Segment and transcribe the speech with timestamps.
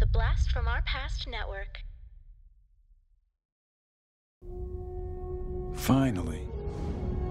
[0.00, 1.76] The Blast from Our Past Network.
[5.74, 6.48] Finally,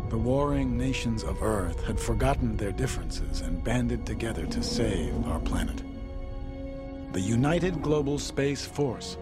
[0.10, 5.40] the warring nations of Earth had forgotten their differences and banded together to save our
[5.40, 5.82] planet.
[7.14, 9.18] The United Global Space Force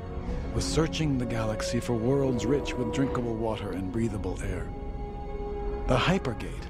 [0.53, 4.67] was searching the galaxy for worlds rich with drinkable water and breathable air.
[5.87, 6.67] The Hypergate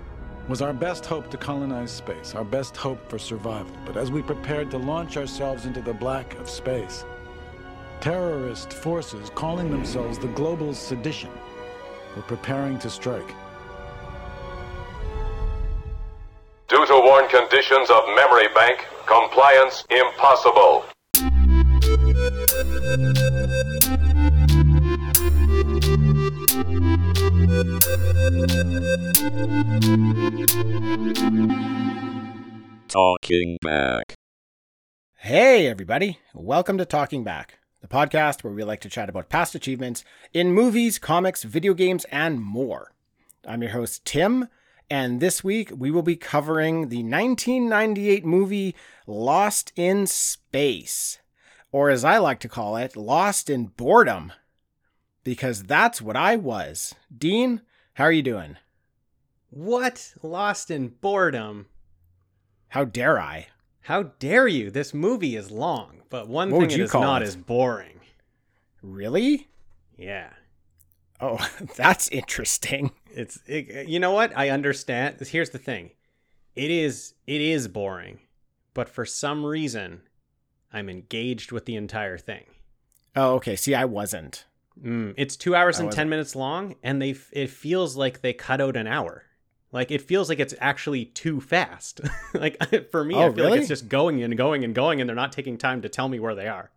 [0.48, 3.76] was our best hope to colonize space, our best hope for survival.
[3.86, 7.04] But as we prepared to launch ourselves into the black of space,
[8.00, 11.32] terrorist forces calling themselves the Global Sedition
[12.16, 13.36] were preparing to strike.
[16.70, 20.86] Due to worn conditions of memory bank, compliance impossible.
[32.88, 34.16] Talking Back.
[35.18, 36.20] Hey, everybody.
[36.34, 40.54] Welcome to Talking Back, the podcast where we like to chat about past achievements in
[40.54, 42.94] movies, comics, video games, and more.
[43.46, 44.48] I'm your host, Tim,
[44.90, 48.76] and this week we will be covering the 1998 movie
[49.06, 51.20] Lost in Space,
[51.74, 54.32] or as I like to call it, Lost in Boredom,
[55.26, 56.96] because that's what I was.
[57.14, 57.62] Dean,
[57.96, 58.56] how are you doing?
[59.50, 60.14] What?
[60.22, 61.68] Lost in boredom.
[62.70, 63.48] How dare I?
[63.82, 64.70] How dare you?
[64.70, 67.30] This movie is long, but one What thing it is not it?
[67.30, 68.02] is boring.
[68.82, 69.48] Really?
[69.98, 70.30] Yeah.
[71.22, 71.38] Oh,
[71.76, 72.92] that's interesting.
[73.12, 74.38] It's it, you know what?
[74.38, 75.18] I understand.
[75.20, 75.92] Here's the thing.
[76.56, 78.20] It is it is boring,
[78.74, 80.02] but for some reason
[80.72, 82.44] I'm engaged with the entire thing.
[83.16, 83.56] Oh, okay.
[83.56, 84.46] See, I wasn't.
[84.84, 88.62] Mm, it's 2 hours and 10 minutes long and they it feels like they cut
[88.62, 89.24] out an hour.
[89.72, 92.02] Like it feels like it's actually too fast.
[92.34, 92.58] like
[92.92, 93.50] for me Oh, I feel really?
[93.52, 96.08] like it's just going and going and going and they're not taking time to tell
[96.10, 96.72] me where they are.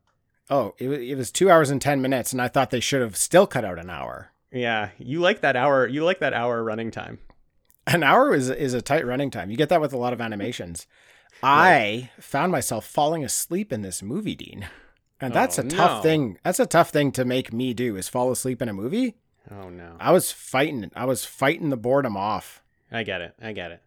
[0.48, 3.16] Oh, it, it was two hours and 10 minutes, and I thought they should have
[3.16, 4.32] still cut out an hour.
[4.50, 5.86] Yeah, you like that hour.
[5.86, 7.20] You like that hour running time.
[7.86, 9.50] An hour is, is a tight running time.
[9.52, 10.88] You get that with a lot of animations.
[11.42, 14.68] I found myself falling asleep in this movie, Dean.
[15.20, 16.02] And that's Oh, a tough no.
[16.02, 16.38] thing.
[16.42, 19.14] That's a tough thing to make me do is fall asleep in a movie.
[19.50, 20.90] Oh no, I was fighting.
[20.96, 22.59] I was fighting the boredom off.
[22.90, 23.34] I get it.
[23.40, 23.82] I get it.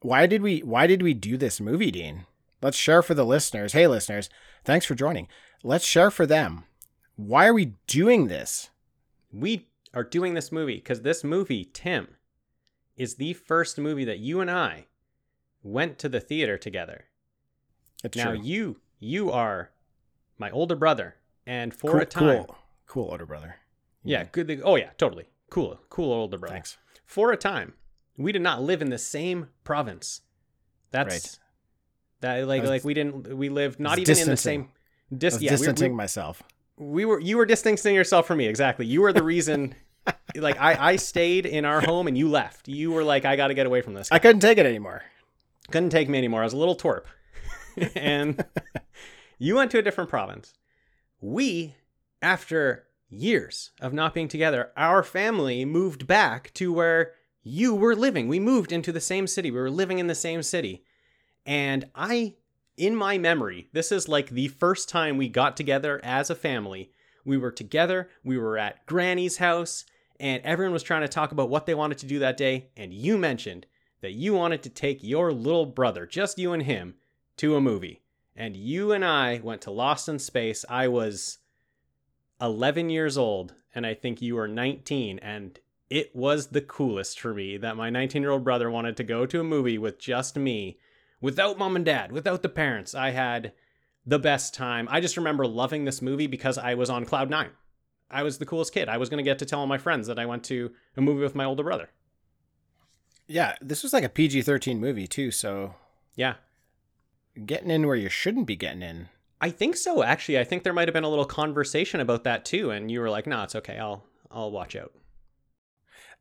[0.00, 2.26] Why did we why did we do this movie, Dean?
[2.62, 3.72] Let's share for the listeners.
[3.72, 4.30] Hey listeners,
[4.64, 5.28] thanks for joining.
[5.62, 6.64] Let's share for them.
[7.16, 8.70] Why are we doing this?
[9.32, 12.16] We are doing this movie because this movie, Tim,
[12.96, 14.86] is the first movie that you and I
[15.62, 17.06] went to the theater together.
[18.04, 18.40] It's now true.
[18.42, 19.70] you you are
[20.38, 21.16] my older brother,
[21.46, 23.56] and for cool, a time, cool, cool older brother.
[24.04, 24.60] yeah, good.
[24.64, 26.54] Oh yeah, totally cool, cool older brother.
[26.54, 26.78] Thanks.
[27.04, 27.74] For a time,
[28.18, 30.20] we did not live in the same province.
[30.90, 31.38] That's Right.
[32.20, 34.60] that like like we didn't we lived not even in the distancing.
[35.10, 35.18] same.
[35.18, 36.42] Dis- yeah, we- we- distancing myself.
[36.76, 39.74] we were you were distancing yourself from me exactly you were the reason
[40.36, 43.54] like I, I stayed in our home and you left you were like i gotta
[43.54, 45.02] get away from this I couldn't take it anymore.
[45.72, 47.04] couldn't take me anymore i was a little twerp
[47.96, 48.44] and
[49.38, 50.54] you went to a different province
[51.20, 51.74] we
[52.22, 57.12] after years of not being together our family moved back to where
[57.48, 58.28] you were living.
[58.28, 59.50] We moved into the same city.
[59.50, 60.84] We were living in the same city.
[61.46, 62.34] And i
[62.76, 66.92] in my memory this is like the first time we got together as a family.
[67.24, 68.08] We were together.
[68.24, 69.84] We were at granny's house
[70.20, 72.70] and everyone was trying to talk about what they wanted to do that day.
[72.76, 73.66] And you mentioned
[74.00, 76.94] that you wanted to take your little brother just you and him
[77.38, 78.02] to a movie.
[78.36, 80.64] And you and i went to lost in space.
[80.68, 81.38] I was
[82.40, 85.58] 11 years old and i think you were 19 and
[85.90, 89.26] it was the coolest for me that my 19 year old brother wanted to go
[89.26, 90.78] to a movie with just me
[91.20, 93.52] without mom and dad without the parents i had
[94.06, 97.50] the best time i just remember loving this movie because i was on cloud nine
[98.10, 100.06] i was the coolest kid i was going to get to tell all my friends
[100.06, 101.90] that i went to a movie with my older brother
[103.26, 105.74] Yeah, this was like a PG thirteen movie too, so
[106.16, 106.34] yeah
[107.46, 109.08] getting in where you shouldn't be getting in.
[109.40, 110.02] I think so.
[110.02, 113.00] Actually, I think there might have been a little conversation about that too, and you
[113.00, 113.78] were like, "No, it's okay.
[113.78, 114.92] I'll I'll watch out."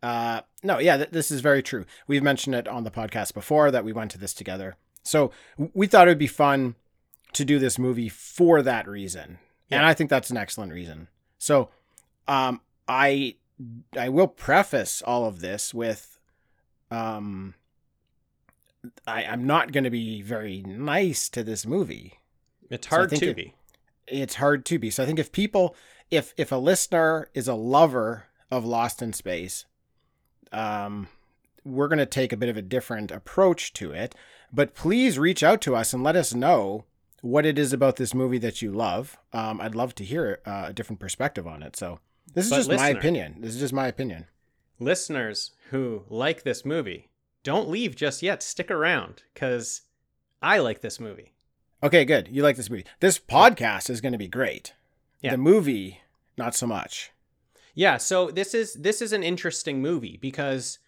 [0.03, 1.85] Uh, no, yeah, th- this is very true.
[2.07, 4.75] We've mentioned it on the podcast before that we went to this together.
[5.03, 5.31] So
[5.73, 6.75] we thought it would be fun
[7.33, 9.39] to do this movie for that reason.
[9.71, 11.07] And I think that's an excellent reason.
[11.39, 11.69] So
[12.27, 13.35] um, I
[13.97, 16.19] I will preface all of this with
[16.91, 17.53] um,
[19.05, 22.13] I, I'm not going to be very nice to this movie.
[22.69, 23.53] It's hard think to it- be.
[24.07, 24.89] it's hard to be.
[24.89, 25.75] So I think if people,
[26.11, 29.65] if if a listener is a lover of Lost in Space,
[30.51, 31.07] um,
[31.63, 34.15] we're going to take a bit of a different approach to it.
[34.51, 36.85] But please reach out to us and let us know
[37.21, 39.17] what it is about this movie that you love.
[39.33, 41.75] Um, I'd love to hear uh, a different perspective on it.
[41.75, 41.99] So
[42.33, 43.37] this is But just my opinion.
[43.39, 44.25] This is just my opinion.
[44.79, 47.09] Listeners who like this movie,
[47.43, 48.43] don't leave just yet.
[48.43, 49.81] Stick around because
[50.41, 51.33] I like this movie.
[51.83, 52.27] Okay, good.
[52.29, 52.85] You like this movie.
[52.99, 54.73] This podcast is going to be great.
[55.21, 55.31] Yeah.
[55.31, 56.01] The movie,
[56.37, 57.11] not so much.
[57.77, 60.79] Yeah, so this is this is an interesting movie because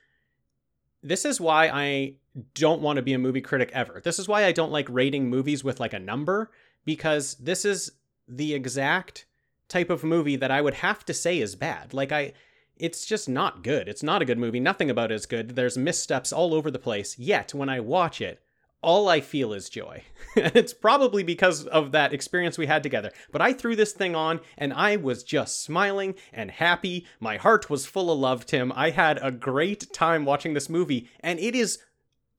[1.03, 2.15] this is why I
[2.55, 4.01] don't want to be a movie critic ever.
[4.03, 6.49] This is why I don't like rating movies with like a number
[6.85, 7.91] because this is
[8.27, 9.27] the exact
[9.67, 11.93] type of movie that I would have to say is bad.
[11.93, 12.33] Like I
[12.75, 13.87] it's just not good.
[13.87, 14.59] It's not a good movie.
[14.59, 15.51] Nothing about it is good.
[15.51, 17.19] There's missteps all over the place.
[17.19, 18.41] Yet when I watch it,
[18.81, 20.03] all I feel is joy.
[20.35, 23.11] and it's probably because of that experience we had together.
[23.31, 27.05] But I threw this thing on and I was just smiling and happy.
[27.19, 28.71] My heart was full of love, Tim.
[28.75, 31.79] I had a great time watching this movie and it is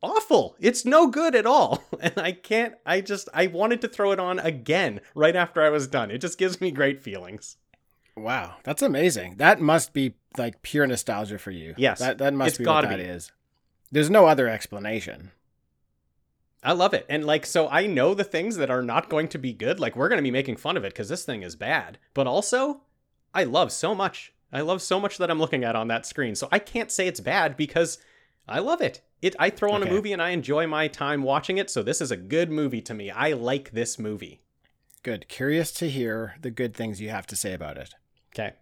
[0.02, 0.56] awful.
[0.60, 1.84] It's no good at all.
[2.00, 5.68] And I can't, I just, I wanted to throw it on again right after I
[5.68, 6.10] was done.
[6.10, 7.58] It just gives me great feelings.
[8.16, 9.36] Wow, that's amazing.
[9.36, 11.74] That must be like pure nostalgia for you.
[11.76, 13.02] Yes, that that must it's be what that be.
[13.02, 13.32] is.
[13.92, 15.30] There's no other explanation.
[16.62, 17.06] I love it.
[17.08, 19.80] And like, so I know the things that are not going to be good.
[19.80, 21.98] Like, we're going to be making fun of it because this thing is bad.
[22.14, 22.82] But also,
[23.32, 24.32] I love so much.
[24.52, 26.34] I love so much that I'm looking at on that screen.
[26.34, 27.98] So I can't say it's bad because
[28.48, 29.00] I love it.
[29.22, 29.90] It I throw on Okay.
[29.90, 31.70] a movie and I enjoy my time watching it.
[31.70, 33.10] So this is a good movie to me.
[33.10, 34.40] I like this movie.
[35.02, 35.28] Good.
[35.28, 37.94] Curious to hear the good things you have to say about it.
[38.34, 38.54] Okay.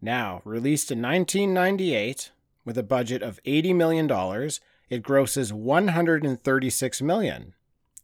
[0.00, 2.30] Now, released in 1998
[2.64, 7.54] with a budget of 80 million dollars, it grosses 136 million.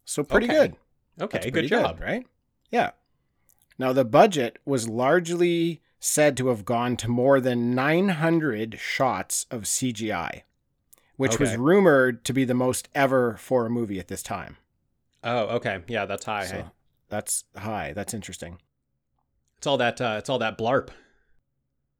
[0.05, 0.55] So pretty Okay.
[0.55, 0.75] good.
[1.21, 1.37] Okay.
[1.37, 1.99] That's good pretty job.
[1.99, 2.25] right?
[2.71, 2.91] Yeah.
[3.77, 9.63] Now, the budget was largely said to have gone to more than 900 shots of
[9.63, 10.43] CGI,
[11.17, 14.57] which was rumored to be the most ever for a movie at this time.
[15.23, 15.81] Oh, okay.
[15.87, 16.45] Yeah, that's high.
[16.45, 16.65] So hey?
[17.09, 17.93] that's high.
[17.93, 18.59] That's interesting.
[19.57, 19.99] It's all that.
[19.99, 20.89] Uh, it's all that blarp.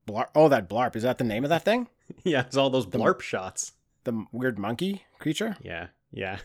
[0.07, 0.95] Blar- oh, that blarp.
[0.95, 1.87] Is that the name of that thing?
[2.23, 3.73] yeah, it's all those The- blarp shots.
[4.03, 5.57] The weird monkey creature?
[5.61, 5.87] Yeah.
[6.11, 6.39] Yeah.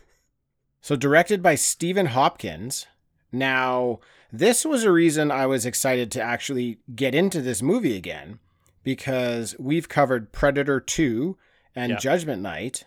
[0.80, 2.86] So, directed by Stephen Hopkins.
[3.32, 4.00] Now,
[4.32, 8.38] this was a reason I was excited to actually get into this movie again
[8.82, 11.36] because we've covered Predator 2
[11.74, 11.98] and Yeah.
[11.98, 12.84] Judgment Night,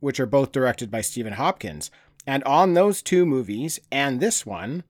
[0.00, 1.90] which are both directed by Stephen Hopkins.
[2.26, 4.84] And on those two movies and this one,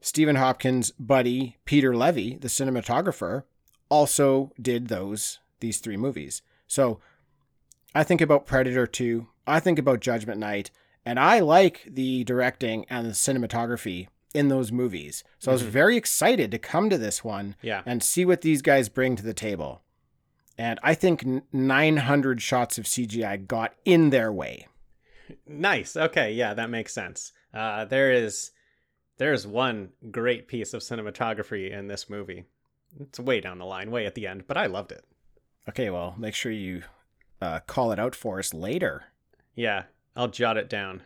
[0.00, 3.42] Stephen Hopkins' buddy Peter Levy, the cinematographer,
[3.88, 6.40] also did those these three movies.
[6.66, 7.00] So
[7.94, 10.70] I think about Predator 2, I think about Judgment Night,
[11.04, 15.24] and I like the directing and the cinematography in those movies.
[15.40, 15.66] So I was Mhm.
[15.70, 17.82] very excited to come to this one Yeah.
[17.84, 19.82] and see what these guys bring to the table.
[20.56, 24.68] And I think 900 shots of CGI got in their way.
[25.46, 25.96] Nice.
[25.96, 27.32] Okay, yeah, that makes sense.
[27.52, 28.52] Uh, there is
[29.18, 32.46] there is one great piece of cinematography in this movie.
[32.98, 35.04] It's way down the line, way at the end, but I loved it.
[35.68, 36.84] Okay, well, make sure you
[37.40, 39.04] uh, call it out for us later.
[39.54, 39.84] Yeah,
[40.16, 41.02] I'll jot it down.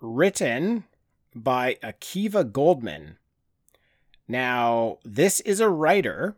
[0.00, 0.84] written
[1.34, 3.16] by Akiva Goldsman.
[4.26, 6.36] Now, this is a writer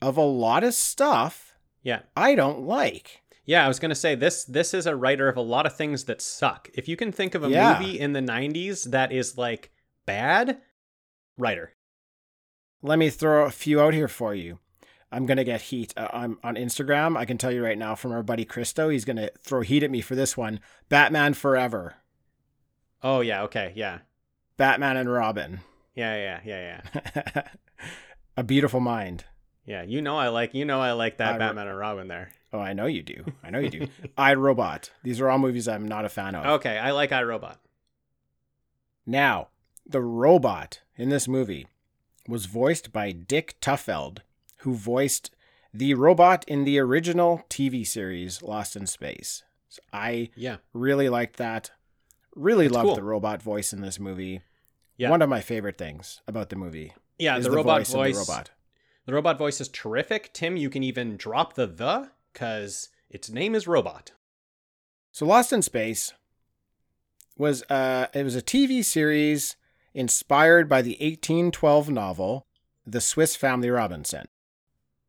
[0.00, 2.02] of a lot of stuff Yeah.
[2.16, 3.22] I don't like.
[3.44, 4.44] Yeah, I was gonna say this.
[4.44, 6.70] This is a writer of a lot of things that suck.
[6.74, 7.78] If you can think of a Yeah.
[7.78, 9.72] movie in the '90s that is like
[10.06, 10.60] bad,
[11.36, 11.74] writer.
[12.82, 14.58] Let me throw a few out here for you.
[15.12, 17.16] I'm going to get heat uh, on, on Instagram.
[17.18, 19.82] I can tell you right now from our buddy Christo, he's going to throw heat
[19.82, 20.58] at me for this one.
[20.88, 21.96] Batman Forever.
[23.02, 23.98] Oh yeah, okay, yeah,
[24.56, 25.60] Batman and Robin.
[25.94, 26.80] yeah, yeah, yeah,
[27.34, 27.42] yeah,
[28.36, 29.24] a Beautiful Mind.
[29.66, 29.82] yeah.
[29.82, 30.54] You know I like.
[30.54, 32.30] You know I like that I- Batman and Robin there.
[32.54, 33.24] Oh, I know you do.
[33.42, 33.88] I know you do.
[34.16, 34.90] I Robot.
[35.02, 36.44] These are all movies I'm not a fan of.
[36.46, 37.58] Okay, I like I Robot.
[39.06, 39.48] Now,
[39.86, 41.66] the robot in this movie
[42.28, 44.18] was voiced by Dick Tufeld,
[44.62, 45.30] who voiced
[45.72, 49.42] the robot in the original TV series Lost in Space.
[49.68, 51.70] So I Yeah, really liked that.
[52.34, 52.96] Really That's loved cool.
[52.96, 54.40] the robot voice in this movie.
[54.96, 55.10] Yeah.
[55.10, 56.92] One of my favorite things about the movie.
[57.18, 57.36] yeah.
[57.38, 58.14] is The, robot voice, voice.
[58.14, 58.50] the robot.
[59.06, 60.32] The robot voice is terrific.
[60.32, 64.12] Tim, you can even drop the the because its name is Robot.
[65.10, 66.12] So Lost in Space
[67.36, 69.56] was uh it was a TV series
[69.94, 72.46] inspired by the 1812 novel
[72.86, 74.26] The Swiss Family Robinson.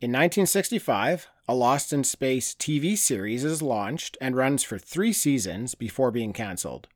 [0.03, 5.75] In 1965, a Lost in Space TV series is launched and runs for 3 seasons
[5.75, 6.89] before being canceled.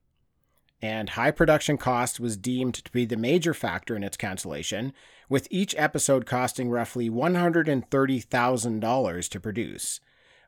[0.82, 4.92] And high production cost was deemed to be the major factor in its cancellation,
[5.30, 10.02] with each episode costing roughly $130,000 to produce,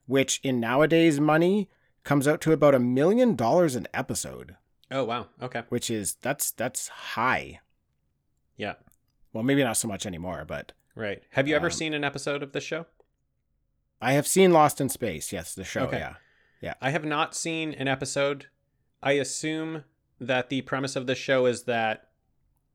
[0.06, 1.70] which in nowadays money
[2.04, 4.58] comes out to about a million dollars an episode.
[4.92, 5.28] Oh wow.
[5.42, 5.64] Okay.
[5.70, 7.62] which is that's that's high.
[8.58, 8.74] Yeah.
[9.32, 11.22] Well, maybe not so much anymore, but Right.
[11.32, 12.86] Have you ever Um, seen an episode of this show?
[14.02, 15.32] I have seen Lost in Space.
[15.34, 15.82] Yes, the show.
[15.82, 16.06] Okay.
[16.62, 16.74] Yeah.
[16.82, 18.48] I have not seen an episode.
[19.04, 19.84] I assume
[20.20, 22.10] that the premise of this show is that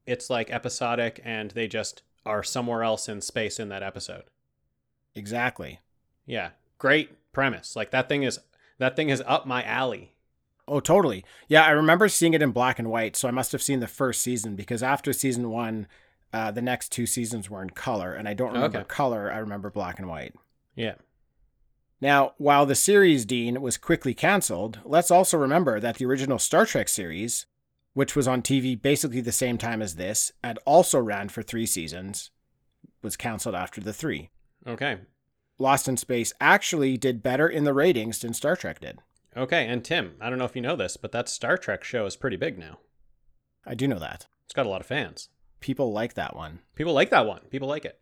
[0.07, 4.25] it's like episodic and they just are somewhere else in space in that episode.
[5.15, 5.81] Exactly.
[6.27, 6.51] Yeah.
[6.79, 7.77] Great premise.
[7.77, 8.39] Like that thing is
[8.79, 10.13] that thing is up my alley.
[10.67, 11.25] Oh, totally.
[11.47, 13.87] Yeah, I remember seeing it in black and white, so I must have seen the
[13.87, 15.87] first season because after season one,
[16.35, 18.89] uh, the next two seasons were in color, and I don't remember Okay.
[18.89, 19.33] color.
[19.33, 20.35] I remember black and white.
[20.75, 20.97] Yeah.
[22.01, 26.67] Now, while the series, Dean, was quickly canceled, let's also remember that the original Star
[26.67, 27.47] Trek series,
[27.95, 31.67] which was on TV basically the same time as this and also ran for three
[31.67, 32.31] seasons,
[33.01, 34.31] was canceled after the three.
[34.67, 34.99] Okay.
[35.59, 38.99] Lost in Space actually did better in the ratings than Star Trek did.
[39.37, 42.07] Okay, and Tim, I don't know if you know this, but that Star Trek show
[42.07, 42.79] is pretty big now.
[43.65, 44.27] I do know that.
[44.45, 45.29] It's got a lot of fans.
[45.65, 46.59] People like that one.
[46.75, 47.41] People like that one.
[47.49, 47.99] People like it.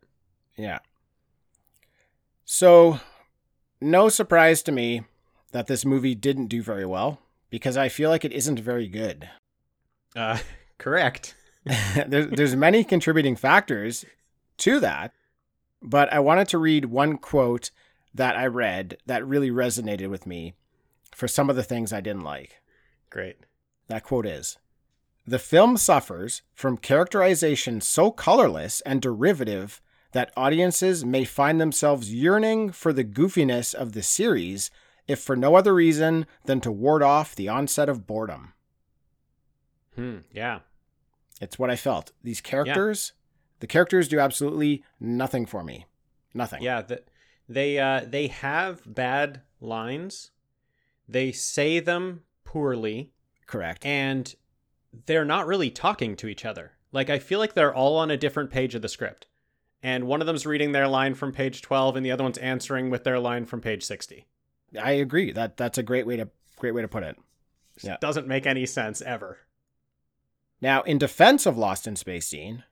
[0.56, 0.80] Yeah.
[2.44, 2.98] So,
[3.80, 5.02] no surprise to me
[5.52, 9.30] that this movie didn't do very well because I feel like it isn't very good.
[10.16, 10.38] Uh,
[10.78, 11.36] correct.
[12.08, 14.04] there's, there's many contributing factors
[14.56, 15.12] to that,
[15.80, 17.70] but I wanted to read one quote
[18.12, 20.54] that I read that really resonated with me
[21.14, 22.60] for some of the things I didn't like.
[23.08, 23.36] Great.
[23.86, 24.58] That quote is
[25.26, 29.80] The film suffers from characterization so colorless and derivative
[30.12, 34.70] that audiences may find themselves yearning for the goofiness of the series,
[35.06, 38.52] if for no other reason than to ward off the onset of boredom.
[39.94, 40.18] Hmm.
[40.32, 40.60] Yeah.
[41.40, 42.12] It's what I felt.
[42.22, 43.12] These characters,
[43.60, 45.86] the characters do absolutely nothing for me.
[46.34, 46.62] Nothing.
[46.62, 46.82] Yeah.
[46.82, 47.02] The,
[47.48, 50.30] they uh, they have bad lines.
[51.08, 53.12] They say them poorly,
[53.46, 53.84] Correct.
[53.84, 54.34] and
[55.06, 56.72] they're not really talking to each other.
[56.92, 59.26] Like I feel like they're all on a different page of the script,
[59.82, 62.90] and one of them's reading their line from page twelve, and the other one's answering
[62.90, 64.26] with their line from page sixty.
[64.80, 65.32] I agree.
[65.32, 67.16] That that's a great way to great way to put it.
[67.82, 67.96] Yeah.
[68.00, 69.38] Doesn't make any sense ever.
[70.60, 72.62] Now, in defense of Lost in Space, Dean,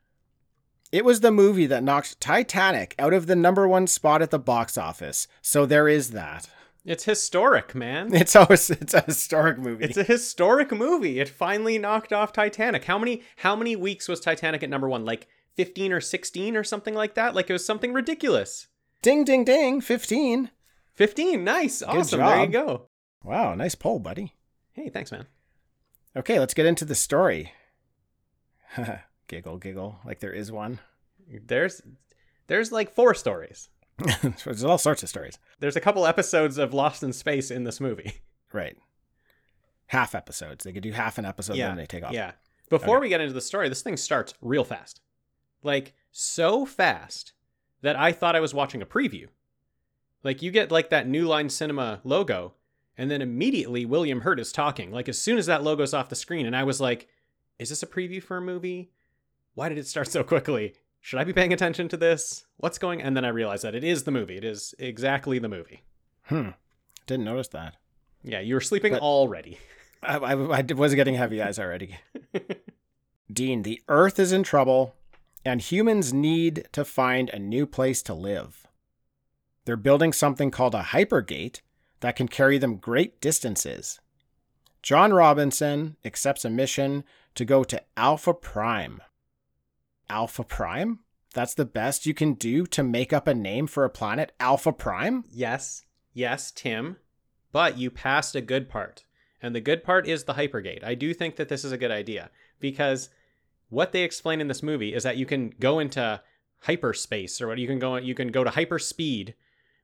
[0.92, 4.38] it was the movie that knocked Titanic out of the number one spot at the
[4.38, 5.26] box office.
[5.42, 6.48] So there is that.
[6.84, 8.12] It's historic, man.
[8.14, 9.84] It's always it's a historic movie.
[9.84, 11.20] It's a historic movie.
[11.20, 12.84] It finally knocked off Titanic.
[12.84, 15.04] How many how many weeks was Titanic at number 1?
[15.04, 17.34] Like 15 or 16 or something like that?
[17.34, 18.68] Like it was something ridiculous.
[19.02, 20.50] ding ding ding, 15.
[20.94, 21.44] 15.
[21.44, 21.82] Nice.
[21.82, 22.20] Awesome.
[22.20, 22.88] There you go.
[23.22, 24.34] Wow, nice poll, buddy.
[24.72, 25.26] Hey, thanks, man.
[26.16, 27.52] Okay, let's get into the story.
[29.28, 30.80] giggle giggle, like there is one.
[31.46, 31.82] There's
[32.46, 33.68] there's like four stories.
[34.44, 35.38] There's all sorts of stories.
[35.58, 38.14] There's a couple episodes of Lost in Space in this movie.
[38.52, 38.76] Right.
[39.86, 40.64] Half episodes.
[40.64, 41.68] They could do half an episode yeah.
[41.68, 42.12] then they take off.
[42.12, 42.32] Yeah.
[42.68, 43.02] Before Okay.
[43.02, 45.00] we get into the story, this thing starts real fast.
[45.62, 47.32] Like so fast
[47.82, 49.28] that I thought I was watching a preview.
[50.22, 52.54] Like you get like that New Line Cinema logo
[52.98, 54.90] and then immediately William Hurt is talking.
[54.90, 57.08] Like as soon as that logo's off the screen and I was like,
[57.58, 58.90] is this a preview for a movie?
[59.54, 60.74] Why did it start so quickly?
[61.00, 62.44] Should I be paying attention to this?
[62.58, 63.00] What's going?
[63.02, 64.36] And then I realized that it is the movie.
[64.36, 65.82] It is exactly the movie.
[66.24, 66.50] Hmm.
[67.06, 67.76] Didn't notice that.
[68.22, 69.58] Yeah, you were sleeping But- already.
[70.02, 71.96] I, I, I was getting heavy eyes already.
[73.32, 74.94] Dean, the Earth is in trouble,
[75.44, 78.66] and humans need to find a new place to live.
[79.66, 81.60] They're building something called a hypergate
[82.00, 84.00] that can carry them great distances.
[84.82, 87.04] John Robinson accepts a mission
[87.34, 89.02] to go to Alpha Prime.
[90.10, 90.98] Alpha Prime?
[91.32, 94.32] That's the best you can do to make up a name for a planet?
[94.40, 95.24] Alpha Prime?
[95.30, 96.96] Yes, yes, Tim,
[97.52, 99.04] but you passed a good part.
[99.40, 100.84] And the good part is the hypergate.
[100.84, 103.08] I do think that this is a good idea because
[103.68, 106.20] what they explain in this movie is that you can go into
[106.62, 109.34] hyperspace or what you can go you can go to hyperspeed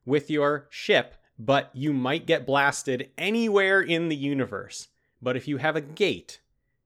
[0.05, 4.89] with your ship, but you might get blasted anywhere in the universe.
[5.21, 6.39] But if you have a gate,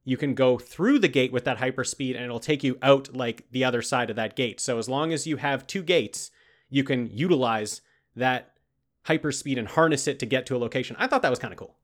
[0.04, 3.46] you can go through the gate with that hyperspeed and it'll take you out like
[3.52, 4.60] the other side of that gate.
[4.60, 6.32] So as long as you have two gates,
[6.70, 7.82] you can utilize
[8.16, 8.54] that
[9.06, 10.96] hyperspeed and harness it to get to a location.
[11.00, 11.76] I thought that was kind of cool.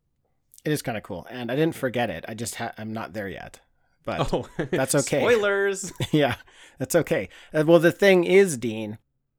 [0.65, 2.25] It is kind of cool, and I didn't forget it.
[2.27, 3.59] I just ha- I'm not there yet,
[4.03, 5.19] but Oh, that's okay.
[5.19, 5.93] Spoilers.
[6.11, 6.35] yeah,
[6.77, 7.29] that's okay.
[7.53, 8.97] Uh, well, the thing is, Dean,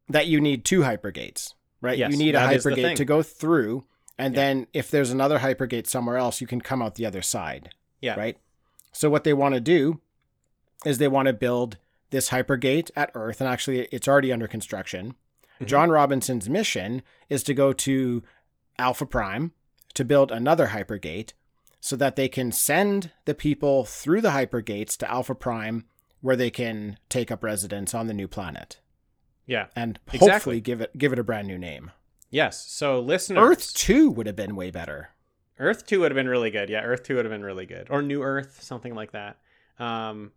[0.08, 1.98] that you need two hypergates, right?
[1.98, 3.84] Yes, you need a that is the hypergate to go through,
[4.16, 4.40] and Yeah.
[4.40, 7.70] then if there's another hypergate somewhere else, you can come out the other side,
[8.00, 8.14] Yeah.
[8.18, 8.38] right?
[8.92, 10.00] So what they want to do
[10.84, 11.76] is they want to build
[12.10, 15.14] this hypergate at Earth, and actually, it's already under construction.
[15.60, 15.66] Mhm.
[15.66, 18.22] John Robinson's mission is to go to
[18.78, 19.52] Alpha Prime
[19.94, 21.32] to build another hypergate
[21.80, 25.84] so that they can send the people through the hypergates to Alpha Prime
[26.20, 28.80] where they can take up residence on the new planet
[29.46, 29.66] Yeah.
[29.76, 30.28] and Exactly.
[30.30, 31.90] hopefully give it give it a brand new name.
[32.30, 32.66] Yes.
[32.66, 35.10] So listeners, Earth 2 would have been way better.
[35.58, 36.68] Earth 2 would have been really good.
[36.68, 37.88] Yeah, Earth 2 would have been really good.
[37.90, 39.38] Or New Earth, something like that.
[39.78, 40.32] Um,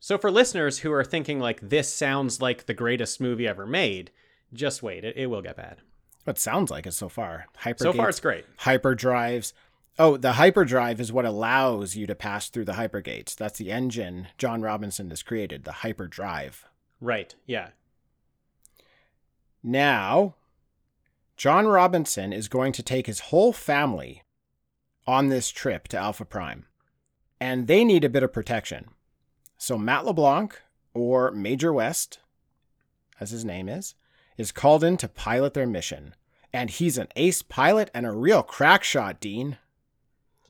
[0.00, 4.10] so for listeners who are thinking like this sounds like the greatest movie ever made,
[4.52, 5.04] just wait.
[5.04, 5.78] It, it will get bad.
[6.26, 7.46] It sounds like it so far.
[7.62, 8.44] Hypergates, So far it's great.
[8.60, 9.52] hyperdrives.
[9.98, 13.34] Oh, the hyperdrive is what allows you to pass through the hypergates.
[13.36, 16.66] That's the engine John Robinson has created, the hyperdrive.
[17.00, 17.34] Right.
[17.46, 17.68] Yeah.
[19.62, 20.34] Now,
[21.36, 24.22] John Robinson is going to take his whole family
[25.06, 26.66] on this trip to Alpha Prime,
[27.40, 28.86] and they need a bit of protection.
[29.56, 30.60] So, Matt LeBlanc,
[30.94, 32.18] or Major West,
[33.20, 33.94] as his name is,
[34.36, 36.14] is called in to pilot their mission.
[36.52, 39.56] And he's an ace pilot and a real crack shot, Dean.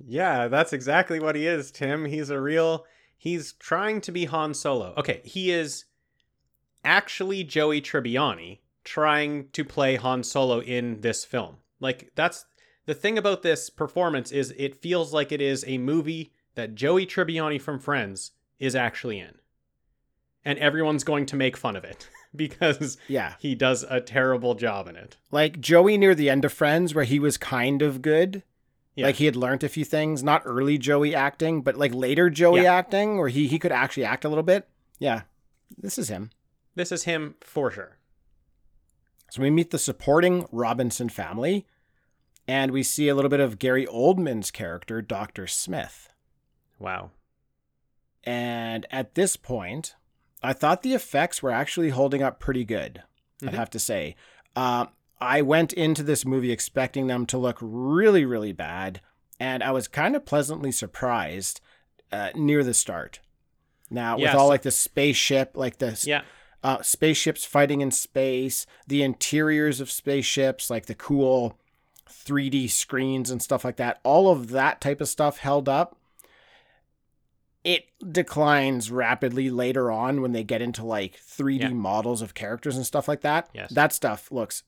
[0.04, 2.06] Yeah, that's exactly what he is, Tim.
[2.06, 2.84] He's a real
[3.16, 4.94] he's trying to be Han Solo.
[4.96, 5.84] Okay, he is
[6.84, 11.58] actually Joey Tribbiani trying to play Han Solo in this film.
[11.78, 12.46] Like that's
[12.86, 17.06] the thing about this performance is it feels like it is a movie that Joey
[17.06, 19.36] Tribbiani from Friends is actually in.
[20.44, 23.34] And everyone's going to make fun of it because Yeah.
[23.38, 25.16] he does a terrible job in it.
[25.30, 28.42] Like Joey near the end of Friends, where he was kind of good.
[28.96, 29.06] Yeah.
[29.06, 32.62] Like he had learned a few things, not early Joey acting, but like later Joey
[32.62, 32.74] Yeah.
[32.74, 34.68] acting, where he, he could actually act a little bit.
[34.98, 35.22] Yeah.
[35.78, 36.30] This is him.
[36.74, 37.96] This is him for sure.
[39.30, 41.66] So we meet the supporting Robinson family,
[42.48, 45.46] and we see a little bit of Gary Oldman's character, Dr.
[45.46, 46.08] Smith.
[46.78, 47.10] Wow.
[48.24, 49.94] And at this point,
[50.42, 53.02] I thought the effects were actually holding up pretty good,
[53.40, 53.48] Mhm.
[53.48, 54.16] I'd have to say.
[54.56, 54.86] Uh,
[55.20, 59.00] I went into this movie expecting them to look really, really bad,
[59.38, 61.60] and I was kind of pleasantly surprised
[62.10, 63.20] uh, near the start.
[63.88, 66.22] Now, with all like the spaceship, like the Yeah.
[66.62, 71.58] uh, spaceships fighting in space, the interiors of spaceships, like the cool
[72.08, 75.96] 3D screens and stuff like that, all of that type of stuff held up.
[77.64, 81.68] It declines rapidly later on when they get into like 3D Yeah.
[81.68, 83.48] models of characters and stuff like that.
[83.54, 83.72] Yes.
[83.72, 84.64] That stuff looks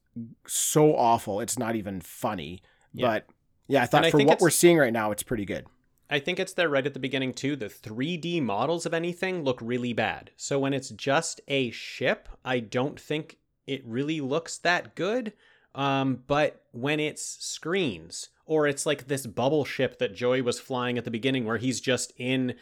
[0.47, 1.41] so awful.
[1.41, 2.63] It's not even funny.
[2.93, 3.07] Yeah.
[3.07, 3.27] But
[3.67, 5.67] yeah, I thought I for think what we're seeing right now, it's pretty good.
[6.09, 7.57] I think it's there right at the beginning too.
[7.57, 10.31] The 3D models of anything look really bad.
[10.37, 15.33] So when it's just a ship, I don't think it really looks that good.
[15.75, 20.99] Um, but when it's screens or it's like this bubble ship that Joey was flying
[20.99, 22.55] at the beginning, where he's just in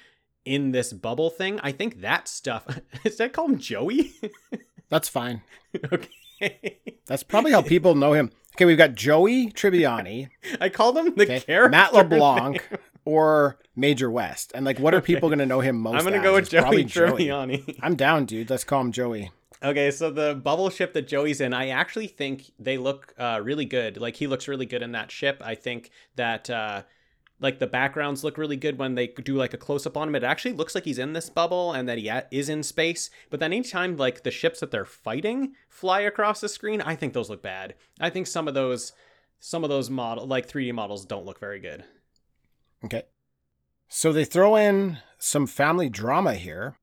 [0.45, 2.67] in this bubble thing, I think that stuff.
[3.05, 4.13] Is that call him Joey?
[4.89, 5.43] That's fine.
[5.93, 8.31] okay, That's probably how people know him.
[8.57, 10.29] Okay, we've got Joey Tribbiani.
[10.61, 11.41] I called him the Okay.
[11.41, 11.71] character.
[11.71, 12.69] Matt LeBlanc
[13.05, 14.53] or Major West.
[14.55, 15.97] And like, what are people going to know him most?
[15.97, 16.23] I'm gonna as?
[16.23, 17.11] go with It's Joey probably Joey.
[17.27, 17.79] Tribbiani.
[17.83, 18.51] I'm down, dude.
[18.51, 19.31] Let's call him Joey.
[19.65, 23.65] Okay, so the bubble ship that Joey's in, I actually think they look uh, really
[23.65, 23.97] good.
[23.97, 25.41] Like he looks really good in that ship.
[25.45, 26.83] I think that uh,
[27.43, 30.15] like the backgrounds look really good when they do like a close up on him.
[30.15, 33.11] It actually looks like he's in this bubble and that he is in space.
[33.31, 37.13] But then anytime like the ships that they're fighting fly across the screen, I think
[37.13, 37.75] those look bad.
[38.01, 38.93] I think some of those
[39.39, 41.85] some of those model like 3D models don't look very good.
[42.85, 43.03] Okay.
[43.89, 46.77] So they throw in some family drama here,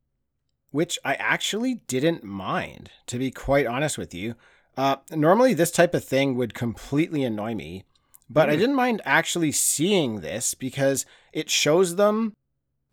[0.72, 4.36] which I actually didn't mind, to be quite honest with you.
[4.78, 7.84] Uh, normally, this type of thing would completely annoy me,
[8.30, 8.60] but I Hmm.
[8.60, 12.34] didn't mind actually seeing this because it shows them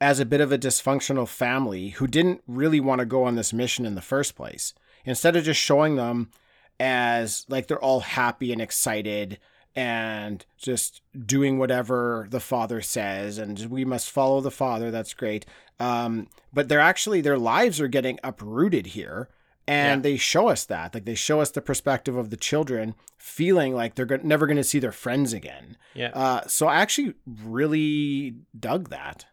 [0.01, 3.53] as a bit of a dysfunctional family who didn't really want to go on this
[3.53, 4.75] mission in the first place.
[5.05, 6.31] Instead of just showing them
[6.79, 9.39] as like they're all happy and excited
[9.77, 15.45] and just doing whatever the father says and we must follow the father that's great.
[15.79, 19.29] Um, but they're actually their lives are getting uprooted here
[19.69, 20.11] and Yeah.
[20.11, 20.95] they show us that.
[20.95, 24.57] Like they show us the perspective of the children feeling like they're go- never going
[24.57, 25.77] to see their friends again.
[25.95, 26.11] Yeah.
[26.15, 29.27] uh, so i actually really dug that.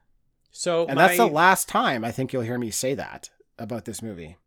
[0.51, 4.01] So and that's the last time i think you'll hear me say that about this
[4.01, 4.37] movie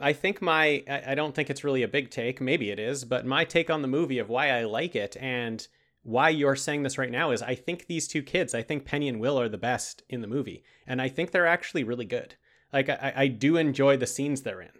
[0.00, 2.40] I think my I don't think it's really a big take.
[2.40, 5.66] Maybe it is, but my take on the movie of why I like it and
[6.02, 9.08] why you're saying this right now is I think these two kids, I think Penny
[9.08, 12.34] and Will are the best in the movie, and I think they're actually really good.
[12.72, 14.70] Like I, I do enjoy the scenes they're in.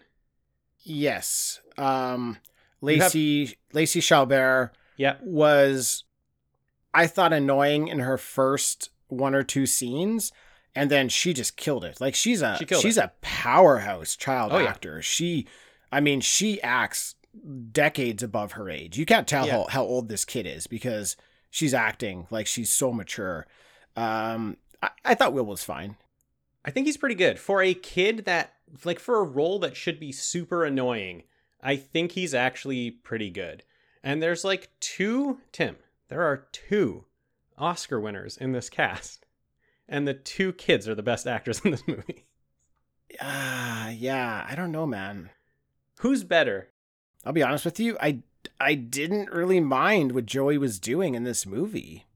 [0.79, 2.38] yes um
[2.81, 6.05] You have- lacey lacey Chabert Yeah, was
[6.94, 10.33] I thought annoying in her first one or two scenes
[10.74, 12.00] and then she just killed it.
[12.00, 13.04] Like she's a She she's it.
[13.04, 14.68] a powerhouse child Oh, yeah.
[14.70, 15.02] actor.
[15.02, 15.46] She
[15.90, 17.14] I mean she acts
[17.72, 18.98] decades above her age.
[18.98, 19.52] You can't tell Yeah.
[19.52, 21.16] how, how old this kid is because
[21.50, 23.46] she's acting like she's so mature.
[23.96, 25.96] Um, I, I thought Will was fine.
[26.64, 28.54] I think he's pretty good for a kid that
[28.85, 31.24] like for a role that should be super annoying.
[31.62, 33.62] I think he's actually pretty good.
[34.02, 35.76] And there's like two Tim.
[36.08, 37.04] There are two
[37.58, 39.21] Oscar winners in this cast.
[39.88, 42.25] And the two kids are the best actors in this movie.
[43.21, 44.47] Ah, yeah.
[44.49, 45.31] I don't know, man.
[46.01, 46.68] Who's better?
[47.25, 47.97] I'll be honest with you.
[48.01, 48.21] I
[48.61, 52.07] I didn't really mind what Joey was doing in this movie.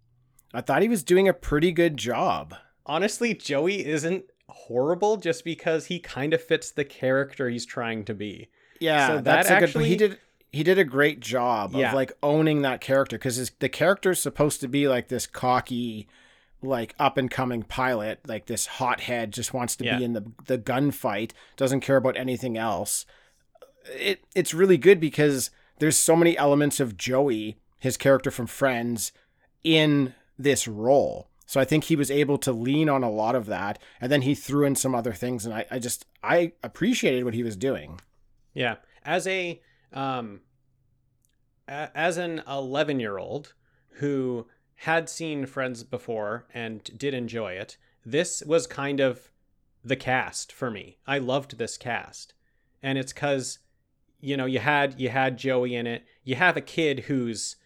[0.55, 2.55] I thought he was doing a pretty good job.
[2.87, 8.15] Honestly, Joey isn't horrible just because he kind of fits the character he's trying to
[8.15, 8.49] be.
[8.81, 9.63] Yeah, So that that's a good.
[9.65, 10.19] actually- He did
[10.53, 11.89] he did a great job Yeah.
[11.89, 16.09] of like owning that character because the character's supposed to be like this cocky,
[16.63, 19.99] like up and coming pilot, like this hothead, just wants to Yeah.
[19.99, 23.05] be in the the gunfight, doesn't care about anything else.
[23.95, 29.13] It it's really good because there's so many elements of Joey, his character from Friends,
[29.63, 31.29] in this role.
[31.49, 34.23] So I think he was able to lean on a lot of that, and then
[34.23, 37.57] he threw in some other things, and I, I just I appreciated what he was
[37.57, 38.01] doing.
[38.55, 39.61] Yeah, as a
[39.93, 40.41] um
[41.69, 43.55] as an 11-year-old
[43.95, 44.47] who
[44.81, 49.31] had seen Friends before and did enjoy it, this was kind of
[49.85, 50.99] the cast for me.
[51.07, 52.35] I loved this cast.
[52.83, 53.59] And it's cuz
[54.19, 56.05] you know, you had you had Joey in it.
[56.25, 57.57] You have a kid who's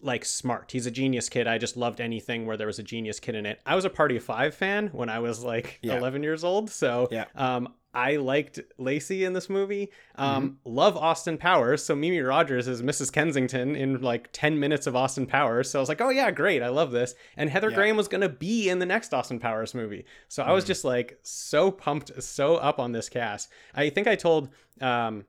[0.00, 0.72] like smart.
[0.72, 1.46] He's a genius kid.
[1.46, 3.60] I just loved anything where there was a genius kid in it.
[3.66, 5.96] I was a Party of 5 fan when I was like Yeah.
[5.98, 7.26] 11 years old, so Yeah.
[7.34, 9.90] um I liked Lacey in this movie.
[10.16, 11.84] Um, Love Austin Powers.
[11.84, 13.12] So Mimi Rogers is Mrs.
[13.12, 15.68] Kensington in like 10 minutes of Austin Powers.
[15.70, 16.62] So I was like, oh, yeah, great.
[16.62, 17.14] I love this.
[17.36, 17.76] And Heather Yeah.
[17.76, 20.06] Graham was going to be in the next Austin Powers movie.
[20.28, 23.50] So I was just like so pumped, so up on this cast.
[23.74, 24.48] I think I told.
[24.80, 25.26] Um,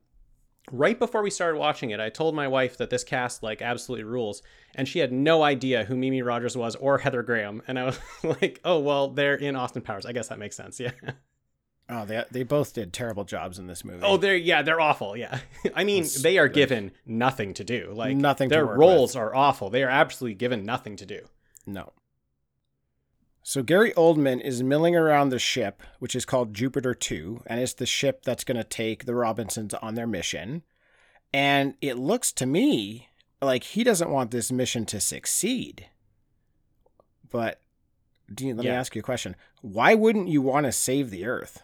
[0.71, 4.05] right before we started watching it, I told my wife that this cast like absolutely
[4.05, 4.41] rules,
[4.75, 7.99] and she had no idea who Mimi Rogers was or Heather Graham, and I was
[8.23, 10.05] like, "Oh well, they're in Austin Powers.
[10.05, 10.91] I guess that makes sense." Yeah.
[11.89, 14.03] Oh, they they both did terrible jobs in this movie.
[14.03, 15.17] Oh, they're yeah, they're awful.
[15.17, 15.39] Yeah,
[15.75, 17.91] I mean, It's they are given nothing to do.
[17.93, 19.69] Like Nothing to Their roles are awful.
[19.69, 21.21] They are absolutely given nothing to do.
[21.65, 21.93] no.
[23.45, 27.73] So Gary Oldman is milling around the ship, which is called Jupiter 2, and it's
[27.73, 30.63] the ship that's going to take the Robinsons on their mission.
[31.33, 33.09] And it looks to me
[33.41, 35.87] like he doesn't want this mission to succeed.
[37.29, 37.59] But
[38.33, 39.35] Dean, let me ask you a question.
[39.61, 41.63] Why wouldn't you want to save the Earth?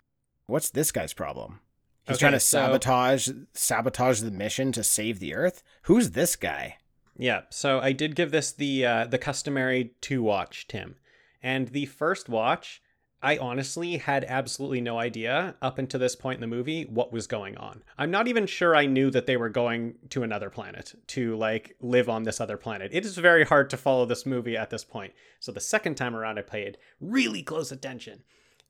[0.49, 1.59] What's this guy's problem?
[2.05, 5.63] He's Okay, trying to so- sabotage sabotage the mission to save the Earth.
[5.83, 6.77] Who's this guy?
[7.17, 7.41] Yeah.
[7.49, 10.95] So I did give this the uh, the customary two watch, Tim,
[11.43, 12.81] and the first watch.
[13.21, 17.27] I honestly had absolutely no idea up until this point in the movie what was
[17.27, 17.83] going on.
[17.97, 21.75] I'm not even sure I knew that they were going to another planet to like
[21.81, 22.91] live on this other planet.
[22.93, 25.11] It is very hard to follow this movie at this point.
[25.41, 28.23] So the second time around, I paid really close attention.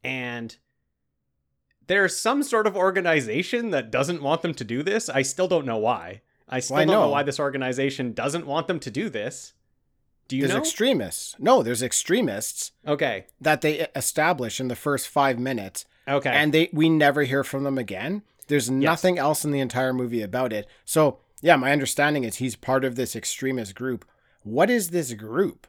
[0.03, 0.57] And
[1.89, 5.10] there's some sort of organization that doesn't want them to do this.
[5.10, 6.21] I still don't know why.
[6.47, 7.10] I still Well, I don't know know.
[7.10, 9.54] why this organization doesn't want them to do this.
[10.28, 10.60] Do you there's know?
[10.62, 11.36] extremists.
[11.39, 13.25] No, there's extremists okay.
[13.41, 16.30] that they establish in the first five minutes, Okay.
[16.30, 18.21] and they we never hear from them again.
[18.47, 20.67] There's nothing else in the entire movie about it.
[20.86, 24.06] So yeah, my understanding is he's part of this extremist group.
[24.43, 25.65] What is this group?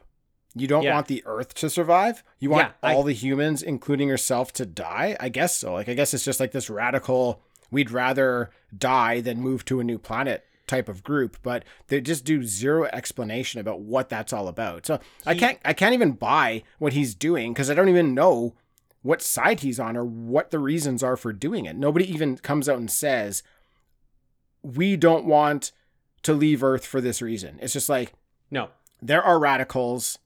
[0.53, 0.95] You don't Yeah.
[0.95, 2.23] want the Earth to survive.
[2.39, 5.15] You want Yeah, I- all the humans, including yourself, to die.
[5.19, 5.73] I guess so.
[5.73, 7.41] Like I guess it's just like this radical.
[7.71, 12.23] We'd rather die than move to a new planet type of group, but they just
[12.25, 14.85] do zero explanation about what that's all about.
[14.85, 18.53] So I can't I can't even buy what he's doing because I don't even know
[19.03, 21.75] what side he's on or what the reasons are for doing it.
[21.75, 23.41] Nobody even comes out and says
[24.61, 25.71] we don't want
[26.23, 27.57] to leave Earth for this reason.
[27.61, 28.13] It's just like
[28.51, 28.69] no.
[29.01, 30.19] there are radicals.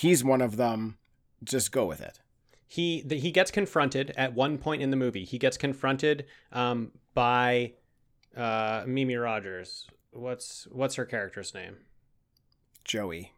[0.00, 0.96] He's one of them.
[1.42, 2.20] Just go with it.
[2.66, 5.24] he the, he gets confronted at one point in the movie.
[5.24, 7.72] He gets confronted um, by
[8.36, 9.88] uh, Mimi Rogers.
[10.12, 11.76] What's what's her character's name?
[12.84, 13.32] Joey.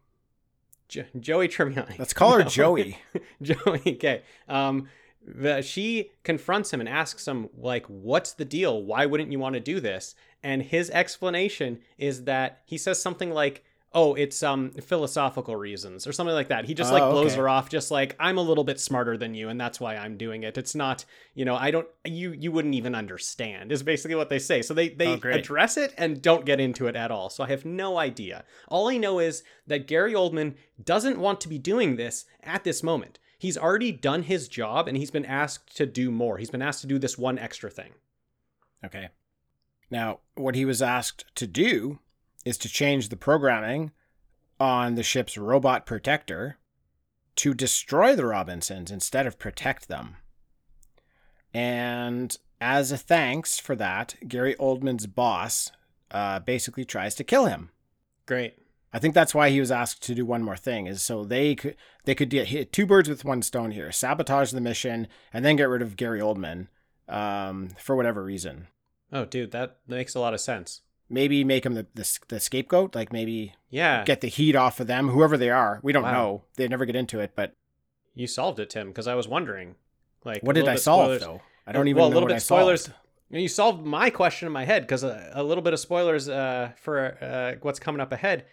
[0.87, 1.97] Jo- Joey Tribbiani.
[1.97, 2.49] Let's call her No.
[2.49, 2.97] Joey.
[3.41, 3.81] Joey.
[3.87, 4.21] Okay.
[4.47, 4.87] Um,
[5.25, 8.83] the, she confronts him and asks him like, "What's the deal?
[8.83, 13.29] Why wouldn't you want to do this?" And his explanation is that he says something
[13.31, 13.63] like,
[13.93, 16.65] "Oh, it's um philosophical reasons" or something like that.
[16.65, 17.41] He just like Oh, blows okay.
[17.41, 20.17] her off, just like I'm a little bit smarter than you, and that's why I'm
[20.17, 20.57] doing it.
[20.57, 23.71] It's not, you know, I don't, you you wouldn't even understand.
[23.71, 24.61] Is basically what they say.
[24.61, 27.29] So they they Oh, address it and don't get into it at all.
[27.29, 28.43] So I have no idea.
[28.67, 32.81] All I know is that Gary Oldman doesn't want to be doing this at this
[32.83, 33.19] moment.
[33.37, 36.37] He's already done his job and he's been asked to do more.
[36.37, 37.93] He's been asked to do this one extra thing.
[38.85, 39.09] Okay.
[39.89, 41.99] Now, what he was asked to do
[42.45, 43.91] is to change the programming
[44.59, 46.57] on the ship's robot protector
[47.35, 50.17] to destroy the Robinsons instead of protect them.
[51.53, 55.71] And as a thanks for that, Gary Oldman's boss
[56.11, 57.69] uh, basically tries to kill him.
[58.25, 58.55] Great.
[58.93, 61.55] I think that's why he was asked to do one more thing, is so they
[61.55, 65.45] could they could get hit two birds with one stone here: sabotage the mission and
[65.45, 66.67] then get rid of Gary Oldman
[67.07, 68.67] um, for whatever reason.
[69.13, 70.81] Oh, dude, that makes a lot of sense.
[71.11, 74.03] Maybe make him the, the, the scapegoat, like maybe Yeah.
[74.05, 75.79] get the heat off of them, whoever they are.
[75.83, 76.11] We don't Wow.
[76.13, 77.33] know; they never get into it.
[77.35, 77.53] But
[78.15, 79.75] you solved it, Tim, because I was wondering.
[80.23, 81.41] Like, what did I solve spoilers- though?
[81.67, 82.83] I don't even well, know a little what bit I spoilers.
[82.85, 82.97] solved.
[83.29, 86.71] You solved my question in my head because a, a little bit of spoilers uh,
[86.75, 88.45] for uh, what's coming up ahead.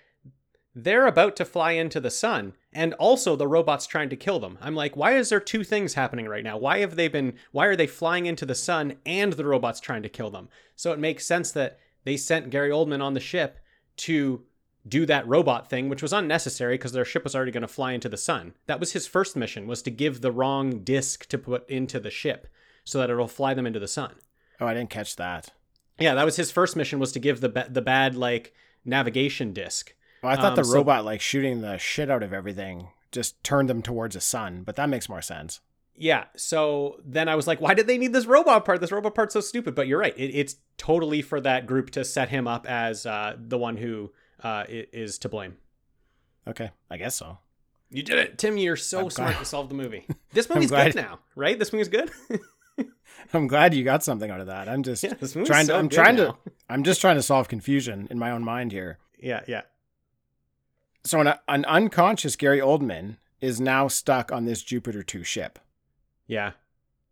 [0.74, 4.56] They're about to fly into the sun, and also the robot's trying to kill them.
[4.60, 6.56] I'm like, why is there two things happening right now?
[6.56, 7.34] Why have they been?
[7.52, 10.48] Why are they flying into the sun and the robot's trying to kill them?
[10.76, 13.58] So it makes sense that they sent Gary Oldman on the ship
[13.98, 14.44] to
[14.86, 17.92] do that robot thing, which was unnecessary because their ship was already going to fly
[17.92, 18.54] into the sun.
[18.66, 22.10] That was his first mission, was to give the wrong disc to put into the
[22.10, 22.46] ship
[22.84, 24.14] so that it'll fly them into the sun.
[24.60, 25.50] Oh, I didn't catch that.
[25.98, 29.52] Yeah, that was his first mission was to give the ba- the bad like navigation
[29.52, 29.94] disc.
[30.22, 33.42] Oh, I thought Um, the so- robot like shooting the shit out of everything just
[33.44, 35.60] turned them towards the sun, but that makes more sense.
[36.00, 38.80] Yeah, so then I was like, why did they need this robot part?
[38.80, 39.74] This robot part's so stupid.
[39.74, 43.36] But you're right, it, it's totally for that group to set him up as uh,
[43.38, 45.56] the one who uh, is to blame.
[46.46, 47.38] Okay, I guess so.
[47.90, 48.56] You did it, Tim.
[48.56, 50.06] You're so I'm smart glad- to solve the movie.
[50.32, 51.58] This movie's good now, right?
[51.58, 52.10] This movie's good.
[53.34, 54.68] I'm glad you got something out of that.
[54.68, 55.74] I'm just yeah, trying so to.
[55.74, 56.32] I'm trying now.
[56.32, 56.52] to.
[56.70, 58.98] I'm just trying to solve confusion in my own mind here.
[59.18, 59.62] Yeah, yeah.
[61.04, 65.58] So an, an unconscious Gary Oldman is now stuck on this Jupiter 2 ship.
[66.28, 66.52] Yeah.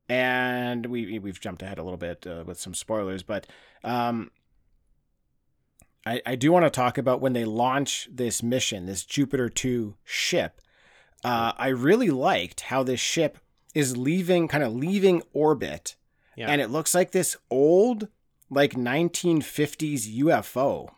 [0.09, 3.47] and we we've jumped ahead a little bit uh, with some spoilers, but
[3.83, 4.31] um,
[6.05, 9.95] I I do want to talk about when they launch this mission, this Jupiter two
[10.05, 10.61] ship.
[11.25, 13.39] Uh, I really liked how this ship
[13.75, 15.97] is leaving, kind of leaving orbit,
[16.37, 16.49] Yeah.
[16.51, 18.09] and it looks like this old,
[18.49, 20.91] like 1950s UFO.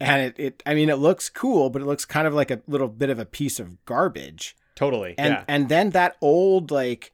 [0.00, 2.60] And it, it, I mean, it looks cool, but it looks kind of like a
[2.66, 5.14] little bit of a piece of garbage Totally.
[5.16, 5.44] and yeah.
[5.46, 7.12] and then that old like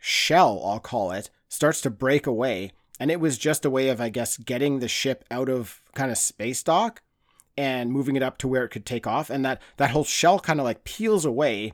[0.00, 4.00] shell i'll call it starts to break away and it was just a way of
[4.00, 7.02] i guess getting the ship out of kind of space dock
[7.56, 10.40] and moving it up to where it could take off and that that whole shell
[10.40, 11.72] kind of like peels away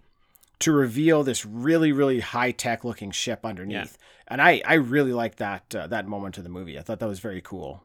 [0.58, 5.36] to reveal this really really high tech looking ship underneath and i i really like
[5.36, 7.84] that uh, that moment of the movie i thought that was very cool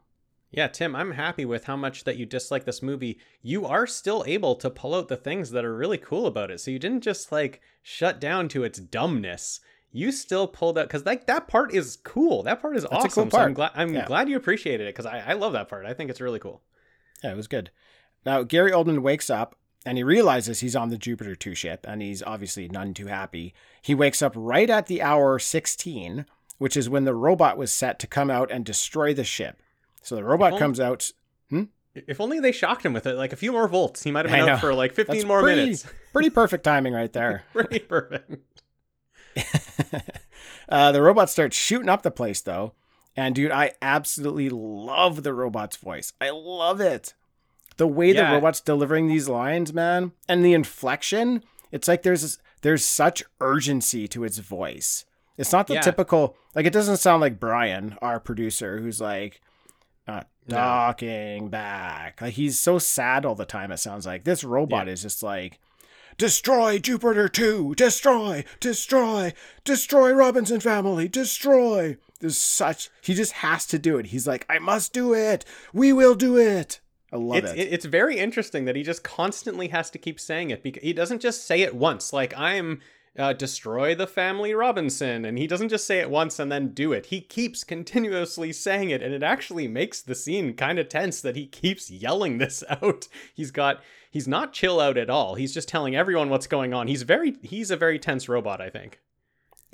[0.53, 3.19] Yeah, Tim, I'm happy with how much that you dislike this movie.
[3.41, 6.59] You are still able to pull out the things that are really cool about it.
[6.59, 9.61] So you didn't just like shut down to its dumbness.
[9.93, 12.43] You still pulled out because like that part is cool.
[12.43, 13.09] That part is That's a awesome.
[13.23, 13.53] cool So I'm part.
[13.55, 14.05] glad I'm Yeah.
[14.05, 15.85] glad you appreciated it because I, I love that part.
[15.85, 16.61] I think it's really cool.
[17.23, 17.71] Yeah, it was good.
[18.25, 22.01] Now, Gary Oldman wakes up and he realizes he's on the Jupiter 2 ship, and
[22.03, 23.53] he's obviously none too happy.
[23.81, 26.25] He wakes up right at the hour 16,
[26.59, 29.59] which is when the robot was set to come out and destroy the ship.
[30.03, 31.11] So the robot only- comes out.
[31.49, 31.63] Hmm?
[31.95, 34.31] If only they shocked him with it, like a few more volts, he might have
[34.39, 35.85] been out for like 15 That's more pretty, minutes.
[36.13, 37.43] Pretty perfect timing right there.
[37.51, 38.60] Pretty perfect.
[40.69, 42.73] uh, the robot starts shooting up the place, though.
[43.15, 46.13] And dude, I absolutely love the robot's voice.
[46.21, 47.13] I love it.
[47.77, 48.27] The way Yeah.
[48.29, 54.07] the robot's delivering these lines, man, and the inflection, it's like there's there's such urgency
[54.09, 55.03] to its voice.
[55.37, 55.81] It's not the Yeah.
[55.81, 59.41] typical like it doesn't sound like Brian, our producer, who's like
[60.07, 60.55] uh, No.
[60.57, 62.21] talking back.
[62.21, 63.71] Like he's so sad all the time.
[63.71, 64.93] It sounds like this robot Yeah.
[64.93, 65.59] is just like
[66.21, 71.97] destroy Jupiter 2, destroy, destroy, destroy Robinson family, destroy.
[72.19, 74.05] There's such, he just has to do it.
[74.05, 75.45] He's like, I must do it.
[75.73, 76.79] We will do it.
[77.11, 77.57] I love it's, it.
[77.57, 80.93] it- it's very interesting that he just constantly has to keep saying it because he
[80.93, 82.81] doesn't just say it once like i'm
[83.19, 86.93] uh, destroy the family robinson and he doesn't just say it once and then do
[86.93, 91.19] it he keeps continuously saying it and it actually makes the scene kind of tense
[91.19, 93.81] that he keeps yelling this out he's got
[94.11, 97.35] he's not chill out at all he's just telling everyone what's going on he's very
[97.41, 98.99] he's a very tense robot i think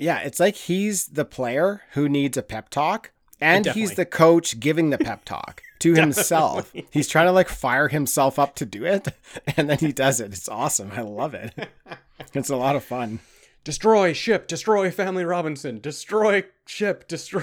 [0.00, 4.60] yeah, it's like he's the player who needs a pep talk, and he's the coach
[4.60, 6.72] giving the pep talk to himself.
[6.92, 9.08] He's trying to like fire himself up to do it,
[9.56, 10.32] and then he does it.
[10.32, 10.92] It's awesome.
[10.94, 11.52] I love it.
[12.32, 13.18] It's a lot of fun.
[13.64, 17.42] destroy ship destroy family robinson destroy ship destroy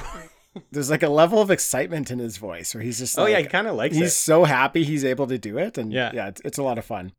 [0.72, 3.40] There's like a level of excitement in his voice where he's just oh like, yeah
[3.40, 5.92] he kind of likes he's it He's so happy he's able to do it and
[5.92, 6.12] Yeah.
[6.14, 7.12] yeah, it's, it's a lot of fun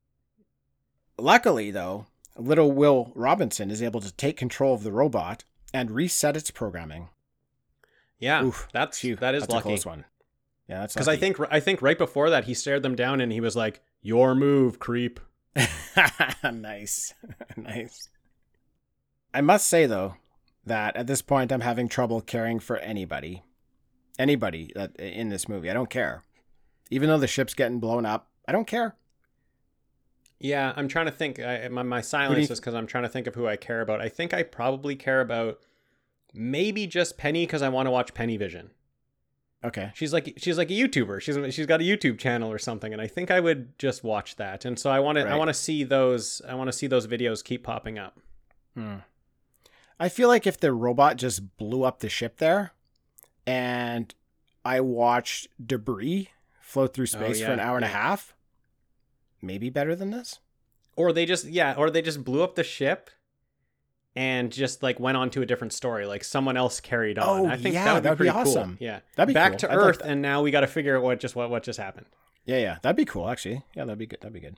[1.18, 6.36] luckily though little will robinson is able to take control of the robot and reset
[6.36, 7.08] its programming
[8.18, 10.04] yeah Oof, that's Phew, that is that's lucky one
[10.68, 13.30] yeah that's Because I think I think right before that he stared them down and
[13.30, 15.20] he was like, "Your move, creep."
[16.42, 17.14] nice.
[17.56, 18.08] nice.
[19.32, 20.16] I must say though
[20.66, 23.42] that at this point I'm having trouble caring for anybody.
[24.18, 25.70] Anybody that in this movie.
[25.70, 26.22] I don't care.
[26.90, 28.96] Even though the ship's getting blown up, I don't care.
[30.38, 31.40] Yeah, I'm trying to think.
[31.40, 33.80] I, my my silence you- is because I'm trying to think of who I care
[33.80, 34.00] about.
[34.00, 35.60] I think I probably care about
[36.34, 38.70] maybe just Penny because I want to watch Penny Vision.
[39.64, 39.90] Okay.
[39.94, 41.20] She's like she's like a YouTuber.
[41.20, 44.36] She's she's got a YouTube channel or something, and I think I would just watch
[44.36, 44.64] that.
[44.64, 47.06] And so I want to I want to see those I want to see those
[47.06, 48.18] videos keep popping up.
[48.74, 48.96] Hmm.
[49.98, 52.72] I feel like if the robot just blew up the ship there
[53.46, 54.14] and
[54.64, 56.30] I watched debris
[56.60, 58.34] float through oh, space for yeah, an hour and a half,
[59.40, 60.40] maybe better than this.
[60.96, 63.10] Or they just yeah, or they just blew up the ship
[64.14, 66.06] and just like went on to a different story.
[66.06, 67.46] Like someone else carried on.
[67.46, 68.58] Oh, I think yeah, that would be that'd be pretty cool.
[68.58, 68.78] awesome.
[68.80, 69.00] Yeah.
[69.14, 69.58] That'd be back cool.
[69.58, 70.08] to I'd Earth, that.
[70.08, 72.06] and now we got to figure out what just what what just happened.
[72.46, 72.78] Yeah, yeah.
[72.82, 73.62] That'd be cool, actually.
[73.74, 74.20] Yeah, that'd be good.
[74.20, 74.56] That'd be good.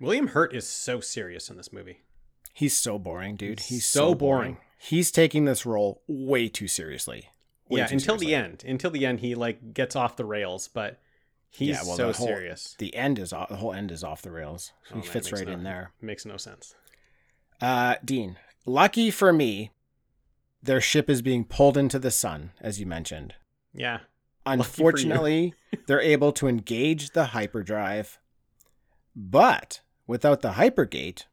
[0.00, 2.00] William Hurt is so serious in this movie.
[2.52, 3.60] He's so boring, dude.
[3.60, 4.52] He's So so, boring.
[4.54, 4.56] boring.
[4.78, 7.30] He's taking this role way too seriously.
[7.68, 8.64] Way yeah, too until the end.
[8.66, 11.00] Until the end, he like gets off the rails, but
[11.48, 12.74] he's Yeah, well, so the whole- serious.
[12.78, 14.72] The end is off, the whole end is off the rails.
[14.90, 15.92] Oh, he man, fits right no- in there.
[16.00, 16.74] Makes no sense.
[17.60, 18.36] Uh, Dean,
[18.66, 19.70] lucky for me,
[20.62, 23.34] their ship is being pulled into the sun, as you mentioned.
[23.72, 24.00] Yeah.
[24.44, 25.54] Unfortunately,
[25.86, 28.18] they're able to engage the hyperdrive,
[29.14, 31.24] but without the hypergate,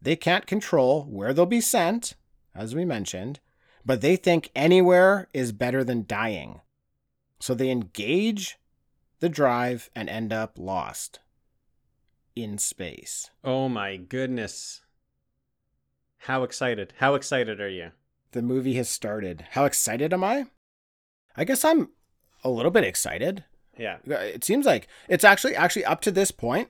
[0.00, 2.14] they can't control where they'll be sent,
[2.54, 3.40] as we mentioned,
[3.84, 6.60] but they think anywhere is better than dying.
[7.40, 8.58] So they engage
[9.20, 11.20] the drive and end up lost
[12.36, 13.30] in space.
[13.42, 14.82] Oh my goodness.
[16.22, 16.92] How excited.
[16.98, 17.92] How excited are you?
[18.32, 19.46] The movie has started.
[19.50, 20.46] How excited am I?
[21.36, 21.90] I guess I'm
[22.44, 23.44] a little bit excited.
[23.76, 23.98] Yeah.
[24.08, 26.68] Uh, it seems like it's actually actually up to this point,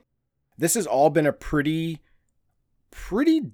[0.57, 2.01] this has all been a pretty
[2.91, 3.51] pretty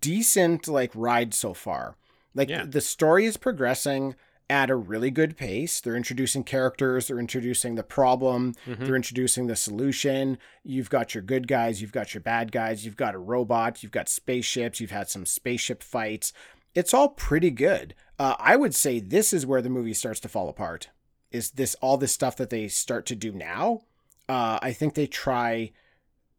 [0.00, 1.96] decent like ride so far.
[2.34, 2.64] Like Yeah.
[2.66, 4.14] the story is progressing
[4.50, 5.80] at a really good pace.
[5.80, 8.84] They're introducing characters, they're introducing the problem, Mhm.
[8.86, 10.36] they're introducing the solution.
[10.62, 13.92] You've got your good guys, you've got your bad guys, you've got a robot, you've
[13.92, 16.32] got spaceships, you've had some spaceship fights.
[16.74, 17.94] It's all pretty good.
[18.18, 20.88] Uh, I would say this is where the movie starts to fall apart.
[21.30, 23.82] Is this all this stuff that they start to do now?
[24.28, 25.72] Uh, I think they try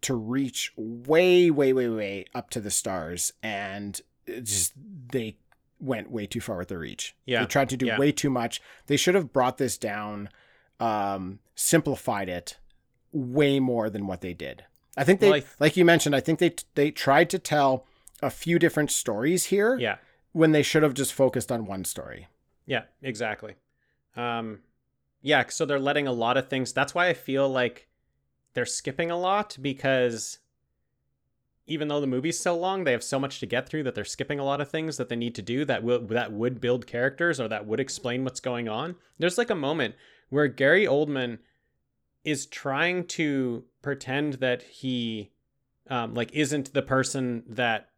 [0.03, 4.73] to reach way, way, way, way up to the stars, and it just
[5.11, 5.37] they
[5.79, 7.15] went way too far with the reach.
[7.25, 7.97] Yeah, they tried to do yeah.
[7.97, 8.61] way too much.
[8.87, 10.29] They should have brought this down,
[10.79, 12.57] um, simplified it
[13.11, 14.65] way more than what they did.
[14.95, 17.39] I think they, Well, I th- like you mentioned, I think they they tried to
[17.39, 17.85] tell
[18.21, 19.97] a few different stories here Yeah.
[20.31, 22.27] when they should have just focused on one story.
[22.65, 23.55] Yeah, exactly.
[24.15, 24.59] Um
[25.21, 26.73] yeah, so they're letting a lot of things.
[26.73, 27.87] That's why I feel like
[28.53, 30.39] they're skipping a lot because
[31.65, 34.03] even though the movie's so long, they have so much to get through that they're
[34.03, 36.87] skipping a lot of things that they need to do that will that would build
[36.87, 38.95] characters or that would explain what's going on.
[39.17, 39.95] There's like a moment
[40.29, 41.39] where Gary Oldman
[42.25, 45.31] is trying to pretend that he
[45.89, 47.89] um, like isn't the person that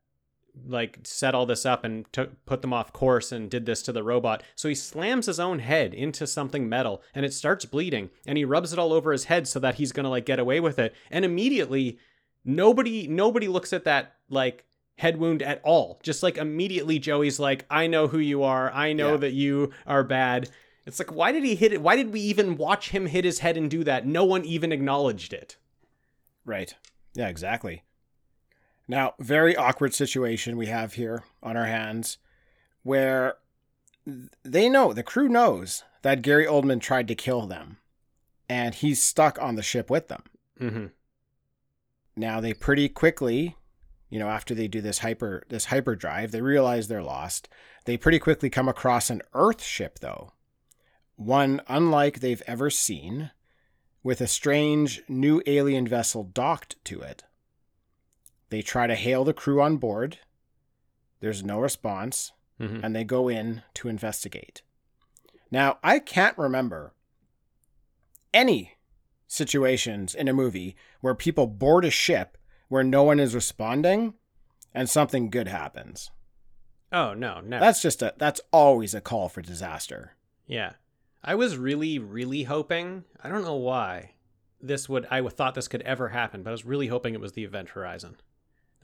[0.68, 3.92] like set all this up and took put them off course and did this to
[3.92, 4.44] the robot.
[4.56, 8.46] So he slams his own head into something metal and it starts bleeding and he
[8.46, 10.80] rubs it all over his head so that he's going to like get away with
[10.80, 10.96] it.
[11.12, 12.00] And immediately
[12.44, 14.66] nobody nobody looks at that like
[14.98, 16.00] head wound at all.
[16.04, 18.72] Just like immediately Joey's like I know who you are.
[18.72, 19.18] I know Yeah.
[19.18, 20.50] that you are bad.
[20.86, 21.82] It's like why did he hit it?
[21.82, 24.06] Why did we even watch him hit his head and do that?
[24.08, 25.58] No one even acknowledged it.
[26.46, 26.74] Right.
[27.16, 27.84] Yeah, exactly.
[28.88, 32.18] Now, very awkward situation we have here on our hands
[32.84, 33.36] where
[34.44, 37.78] they know, the crew knows that Gary Oldman tried to kill them
[38.48, 40.24] and he's stuck on the ship with them.
[40.60, 40.92] Mhm.
[42.16, 43.58] Now, they pretty quickly,
[44.10, 47.50] you know, after they do this hyper this hyperdrive, they realize they're lost.
[47.86, 50.32] They pretty quickly come across an Earth ship though.
[51.16, 53.32] One unlike they've ever seen
[54.04, 57.24] with a strange new alien vessel docked to it.
[58.56, 60.20] They try to hail the crew on board.
[61.20, 62.86] There's no response, Mhm.
[62.86, 64.62] and they go in to investigate.
[65.52, 66.94] Now, I can't remember
[68.34, 68.78] any
[69.28, 72.38] situations in a movie where people board a ship
[72.70, 74.14] where no one is responding
[74.74, 76.12] and something good happens.
[76.94, 77.60] Oh, no, no.
[77.60, 80.16] That's just a that's always a call for disaster.
[80.48, 80.76] Yeah.
[81.22, 84.12] I was really, really hoping, I don't know why,
[84.62, 87.34] this would, I thought this could ever happen, but I was really hoping it was
[87.34, 88.16] the Event Horizon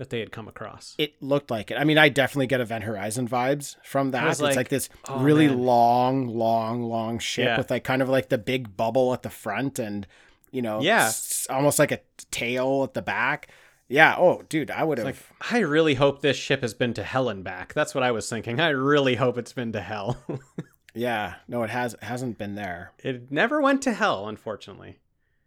[0.01, 0.95] that they had come across.
[0.97, 1.75] It looked like it.
[1.75, 4.27] I mean, I definitely get Event Horizon vibes from that.
[4.31, 5.59] it's like, like this oh, really man.
[5.59, 7.57] long, long, long ship Yeah.
[7.59, 10.07] with like kind of like the big bubble at the front and,
[10.49, 11.05] you know, Yeah.
[11.05, 11.99] s- almost like a
[12.31, 13.49] tail at the back.
[13.89, 14.15] Yeah.
[14.17, 15.05] Oh, dude, I would have.
[15.05, 15.17] Like,
[15.51, 17.75] I really hope this ship has been to hell and back.
[17.75, 18.59] That's what I was thinking.
[18.59, 20.17] I really hope it's been to hell.
[20.95, 21.35] yeah.
[21.47, 21.93] No, it has.
[21.93, 22.93] It hasn't been there.
[23.03, 24.97] it never went to hell, unfortunately.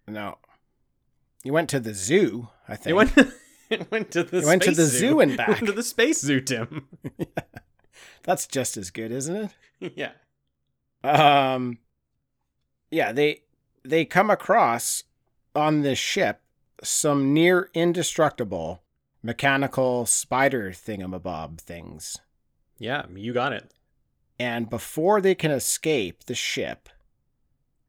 [0.06, 0.38] No.
[1.42, 2.50] You went to the zoo.
[2.68, 2.90] I think.
[2.90, 3.34] It went.
[3.70, 4.38] it went to the.
[4.38, 4.98] It went to the zoo.
[4.98, 5.48] zoo and It back.
[5.48, 6.86] went to the space zoo, Tim.
[8.22, 9.50] That's just as good, isn't
[9.80, 9.92] it?
[9.96, 10.12] yeah.
[11.02, 11.78] Um.
[12.90, 13.12] Yeah.
[13.12, 13.42] They
[13.84, 15.04] they come across
[15.54, 16.40] on this ship
[16.82, 18.82] some near indestructible
[19.22, 22.18] mechanical spider thingamabob things.
[22.78, 23.72] Yeah, you got it.
[24.38, 26.88] And before they can escape the ship,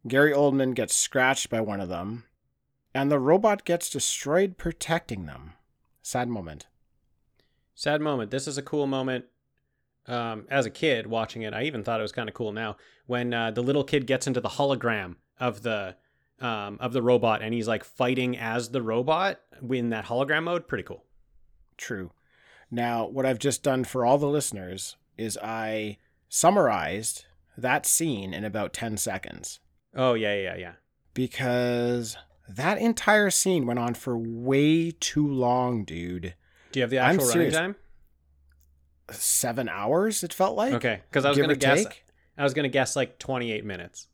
[0.08, 2.26] Gary Oldman gets scratched by one of them,
[2.94, 5.54] and the robot gets destroyed protecting them.
[6.06, 6.68] Sad moment.
[7.74, 8.30] Sad moment.
[8.30, 9.26] This is a cool moment.
[10.06, 12.52] Um, as a kid watching it, I even thought it was kind of cool.
[12.52, 12.78] Now,
[13.08, 15.96] when uh, the little kid gets into the hologram of the
[16.40, 20.68] um, of the robot and he's like fighting as the robot in that hologram mode,
[20.68, 21.06] pretty cool.
[21.76, 22.12] True.
[22.70, 25.98] Now, what I've just done for all the listeners is I
[26.30, 27.26] summarized
[27.58, 29.60] that scene in about 10 seconds
[29.96, 30.74] Oh yeah, yeah, yeah.
[31.16, 32.16] because
[32.50, 36.36] that entire scene went on for way too long, dude.
[36.72, 37.56] Do you have the I'm actual running serious.
[37.56, 37.76] time?
[39.12, 40.74] Seven hours, it felt like.
[40.74, 41.84] Okay, because I was gonna guess.
[41.84, 42.04] take.
[42.38, 44.08] I was gonna guess like 28 minutes.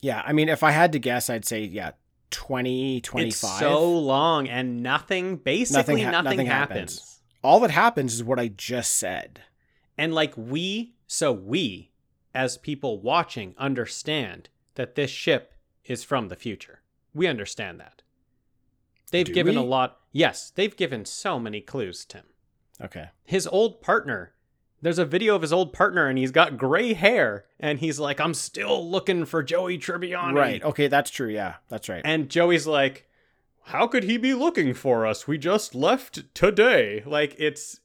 [0.00, 1.90] Yeah, I mean, if I had to guess, I'd say, yeah,
[2.30, 3.26] 20, 25.
[3.28, 5.36] It's so long and nothing.
[5.36, 6.96] Basically, ha- nothing, nothing happens.
[6.96, 7.20] happens.
[7.42, 9.42] All that happens is what I just said.
[9.98, 11.90] And like we, so we,
[12.34, 15.52] as people watching, understand that this ship
[15.84, 16.79] is from the future.
[17.14, 18.02] We understand that.
[19.10, 19.98] They've Do given a lot.
[20.12, 22.24] Yes, they've given so many clues, Tim.
[22.80, 23.10] Okay.
[23.24, 24.34] His old partner.
[24.82, 28.18] There's a video of his old partner, and he's got gray hair, and he's like,
[28.18, 30.62] "I'm still looking for Joey Tribbiani." Right.
[30.62, 31.28] Okay, that's true.
[31.28, 32.00] Yeah, that's right.
[32.04, 33.06] And Joey's like,
[33.64, 35.26] How could he be looking for us?
[35.28, 37.02] We just left today.
[37.04, 37.80] Like it's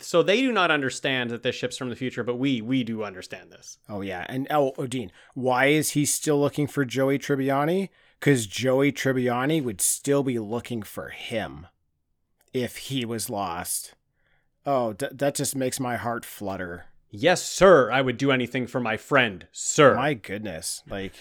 [0.00, 3.02] so they do not understand that this ship's from the future, but we we do
[3.02, 3.78] understand this.
[3.88, 7.88] Oh yeah, and oh, oh Dean, why is he still looking for Joey Tribbiani?
[8.20, 11.66] Because Joey Tribbiani would still be looking for him
[12.52, 13.94] if he was lost.
[14.66, 16.84] Oh, d- that just makes my heart flutter.
[17.10, 19.96] Yes, sir, I would do anything for my friend, sir.
[19.96, 21.14] My goodness, like,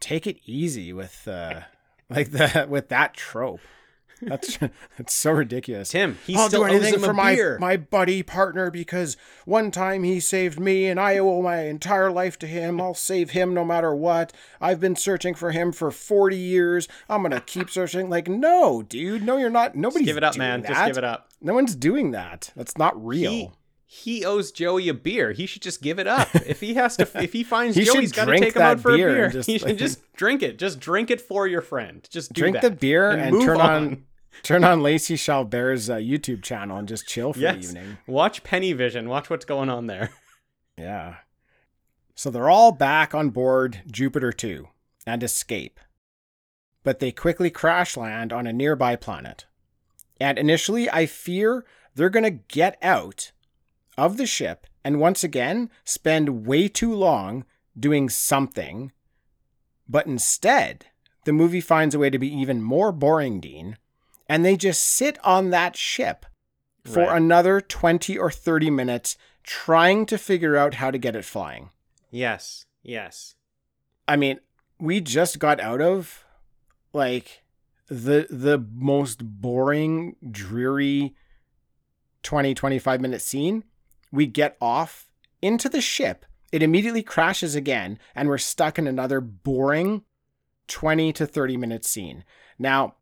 [0.00, 1.60] take it easy with uh,
[2.10, 3.60] like that with that trope.
[4.22, 4.58] That's
[4.96, 5.90] that's so ridiculous.
[5.90, 7.58] Tim, he I'll still do anything for a my beer.
[7.58, 12.38] my buddy partner because one time he saved me and I owe my entire life
[12.40, 12.80] to him.
[12.80, 14.32] I'll save him no matter what.
[14.60, 16.88] I've been searching for him for 40 years.
[17.08, 19.22] I'm going to keep searching like no, dude.
[19.22, 19.74] No, you're not.
[19.74, 20.62] Nobody's Just give it up, man.
[20.62, 20.68] That.
[20.68, 21.28] Just give it up.
[21.40, 22.52] No one's doing that.
[22.56, 23.30] That's not real.
[23.30, 23.50] He,
[23.90, 25.32] he owes Joey a beer.
[25.32, 26.28] He should just give it up.
[26.34, 28.80] If he has to, if he finds He Joey, he's got to take him out
[28.80, 29.30] for a beer beer.
[29.30, 30.58] just, he should just drink it.
[30.58, 32.06] Just drink it for your friend.
[32.10, 32.62] Just do Drink that.
[32.62, 34.04] the beer and, move turn on.
[34.42, 37.98] Turn on Lacey Chabert's uh, YouTube channel and just chill for the evening.
[38.06, 39.08] Watch Penny Vision.
[39.08, 40.10] Watch what's going on there.
[40.78, 41.16] Yeah.
[42.14, 44.68] So they're all back on board Jupiter 2
[45.06, 45.80] and escape.
[46.84, 49.46] But they quickly crash land on a nearby planet.
[50.20, 51.66] And initially, I fear
[51.96, 53.32] they're going to get out
[53.96, 57.44] of the ship and once again spend way too long
[57.78, 58.92] doing something.
[59.88, 60.86] But instead,
[61.24, 63.76] the movie finds a way to be even more boring, Dean,
[64.28, 66.26] and they just sit on that ship
[66.84, 67.16] for Right.
[67.16, 71.70] another 20 or 30 minutes trying to figure out how to get it flying.
[72.10, 72.66] Yes.
[72.82, 73.34] Yes.
[74.06, 74.40] I mean,
[74.78, 76.24] we just got out of
[76.92, 77.42] like
[77.88, 81.14] the the most boring, dreary
[82.22, 83.64] 20 25 minute scene.
[84.12, 85.10] We get off
[85.42, 86.24] into the ship.
[86.52, 90.04] It immediately crashes again and we're stuck in another boring
[90.68, 92.24] 20 to 30 minute scene.
[92.58, 92.94] Now,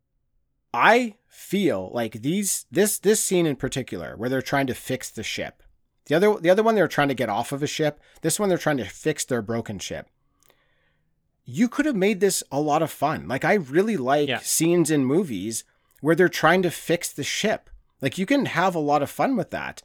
[0.77, 5.23] I feel like these this this scene in particular where they're trying to fix the
[5.23, 5.63] ship.
[6.05, 7.99] The other the other one they're trying to get off of a ship.
[8.21, 10.07] This one they're trying to fix their broken ship.
[11.45, 13.27] You could have made this a lot of fun.
[13.27, 14.39] Like I really like Yeah.
[14.39, 15.63] scenes in movies
[16.01, 17.69] where they're trying to fix the ship.
[18.01, 19.81] Like you can have a lot of fun with that.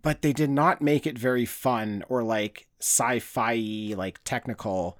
[0.00, 4.98] But they did not make it very fun or like sci-fi like technical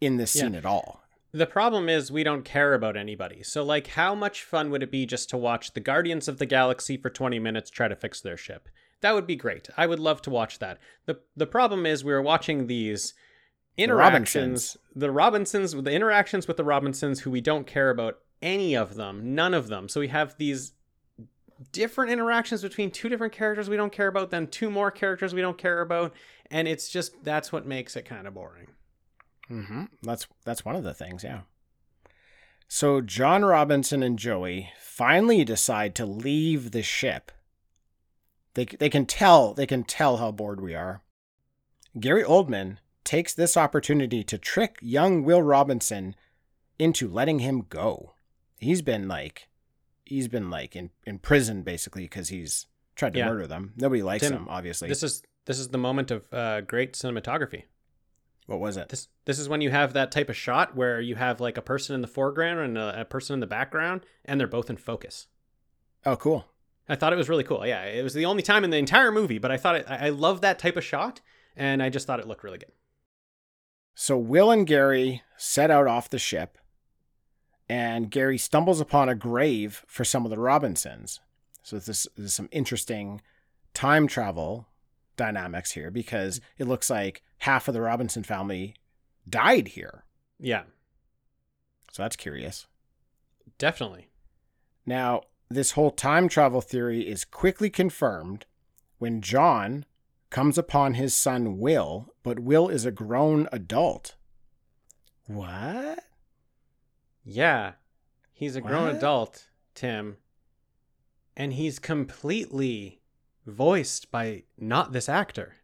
[0.00, 0.42] in this Yeah.
[0.44, 0.99] scene at all.
[1.32, 3.42] The problem is we don't care about anybody.
[3.42, 6.46] So like how much fun would it be just to watch the Guardians of the
[6.46, 8.68] Galaxy for 20 minutes try to fix their ship?
[9.00, 9.68] That would be great.
[9.76, 10.78] I would love to watch that.
[11.06, 13.14] The the problem is we were watching these
[13.76, 18.94] interactions, the Robinsons, the interactions with the Robinsons who we don't care about any of
[18.96, 19.88] them, none of them.
[19.88, 20.72] So we have these
[21.72, 25.40] different interactions between two different characters we don't care about, then two more characters we
[25.40, 26.14] don't care about,
[26.50, 28.68] and it's just that's what makes it kind of boring.
[29.50, 29.84] Mm-hmm.
[30.02, 31.40] That's that's one of the things, yeah.
[32.68, 37.32] So John Robinson and Joey finally decide to leave the ship.
[38.54, 41.02] They they can tell they can tell how bored we are.
[41.98, 46.14] Gary Oldman takes this opportunity to trick young Will Robinson
[46.78, 48.14] into letting him go.
[48.58, 49.48] He's been like
[50.04, 53.26] he's been like in, in prison basically because he's tried to Yeah.
[53.28, 53.72] murder them.
[53.76, 54.88] Nobody likes Tim, him, obviously.
[54.88, 57.64] This is this is the moment of uh, great cinematography.
[58.46, 58.88] What was it?
[58.88, 61.62] This this is when you have that type of shot where you have like a
[61.62, 64.76] person in the foreground and a, a person in the background, and they're both in
[64.76, 65.28] focus.
[66.04, 66.46] Oh, cool.
[66.88, 67.64] I thought it was really cool.
[67.66, 70.06] Yeah, it was the only time in the entire movie, but I thought it, I
[70.06, 71.20] I love that type of shot,
[71.56, 72.72] and I just thought it looked really good.
[73.94, 76.58] So Will and Gary set out off the ship,
[77.68, 81.20] and Gary stumbles upon a grave for some of the Robinsons.
[81.62, 83.20] So this there's some interesting
[83.74, 84.66] time travel
[85.16, 88.74] dynamics here because it looks like half of the Robinson family
[89.28, 90.04] died here.
[90.38, 90.62] Yeah,
[91.92, 92.66] So that's curious.
[93.58, 94.08] definitely.
[94.86, 98.46] Now, this whole time travel theory is quickly confirmed
[98.98, 99.84] when John
[100.30, 104.14] comes upon his son Will, but Will is a grown adult.
[105.26, 105.98] What?
[107.24, 107.72] Yeah,
[108.32, 108.96] he's a grown What?
[108.96, 110.16] adult, Tim,
[111.36, 113.00] and he's completely
[113.46, 115.54] voiced by not this actor.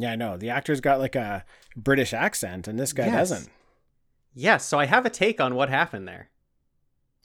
[0.00, 0.36] Yeah, I know.
[0.38, 1.44] The actor's got like a
[1.76, 3.28] British accent, and this guy Yes.
[3.30, 3.50] doesn't.
[4.32, 6.30] Yes, so I have a take on what happened there.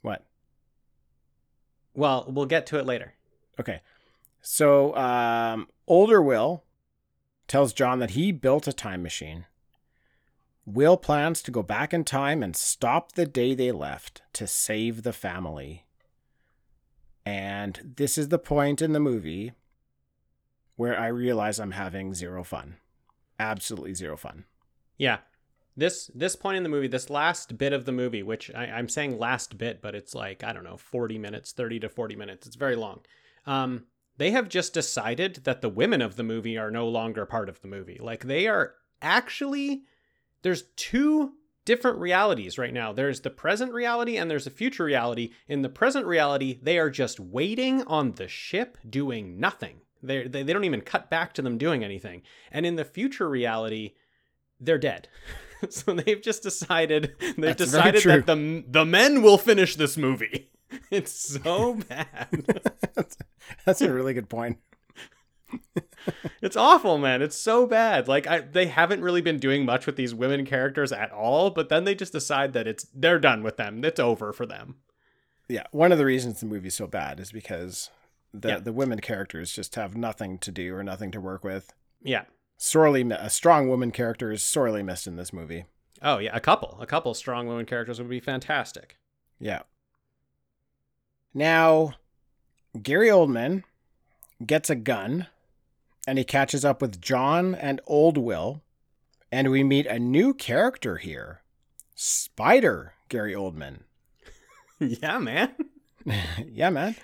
[0.02, 0.26] What?
[1.94, 3.14] Well, we'll get to it later.
[3.60, 3.80] Okay.
[4.42, 6.64] So, um, older Will
[7.48, 9.46] tells John that he built a time machine.
[10.66, 15.04] Will plans to go back in time and stop the day they left to save
[15.04, 15.86] the family.
[17.26, 19.54] And this is the point in the movie
[20.76, 22.78] where I realize I'm having zero fun.
[23.40, 24.46] Absolutely zero fun.
[24.98, 25.20] Yeah.
[25.78, 28.88] This this point in the movie, this last bit of the movie, which I, I'm
[28.88, 32.48] saying last bit, but it's like, I don't know, 40 minutes, 30 to 40 minutes.
[32.48, 33.02] It's very long.
[33.46, 33.86] Um,
[34.18, 37.62] they have just decided that the women of the movie are no longer part of
[37.62, 38.00] the movie.
[38.02, 39.84] Like they are actually
[40.42, 41.34] there's two
[41.66, 42.94] different realities right now.
[42.94, 45.32] There's the present reality and there's a future reality.
[45.48, 49.82] In the present reality, they are just waiting on the ship doing nothing.
[50.06, 52.22] They're, they they don't even cut back to them doing anything.
[52.52, 53.94] And in the future reality,
[54.60, 55.08] they're dead.
[55.70, 60.50] so they've just decided they've That's decided that the the men will finish this movie.
[60.92, 62.28] It's so bad.
[62.96, 63.18] that's,
[63.66, 64.58] that's a really good point.
[66.42, 67.22] It's awful, man.
[67.22, 68.08] It's so bad.
[68.08, 71.70] Like I, they haven't really been doing much with these women characters at all, but
[71.70, 73.86] then they just decide that it's they're done with them.
[73.86, 74.76] It's over for them.
[75.48, 77.90] Yeah, one of the reasons the movie's so bad is because
[78.42, 78.60] the Yeah.
[78.60, 81.74] the women characters just have nothing to do or nothing to work with.
[82.02, 82.26] Yeah.
[82.58, 85.66] Sorely, a strong woman character is sorely missed in this movie.
[86.02, 88.98] Oh yeah, a couple, a couple strong women characters would be fantastic.
[89.40, 89.64] Yeah.
[91.34, 91.96] Now,
[92.82, 93.64] Gary Oldman
[94.46, 95.28] gets a gun
[96.08, 98.62] and he catches up with John and Old Will,
[99.32, 101.42] and we meet a new character here
[101.96, 103.80] Spider Gary Oldman.
[104.80, 105.54] yeah, man.
[106.52, 106.96] yeah, man.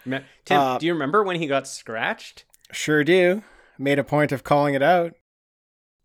[0.45, 2.45] Tim, Uh, do you remember when he got scratched?
[2.71, 3.43] Sure do.
[3.77, 5.13] Made a point of calling it out.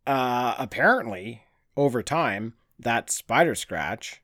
[0.07, 1.43] Uh, apparently,
[1.77, 4.23] over time, that spider scratch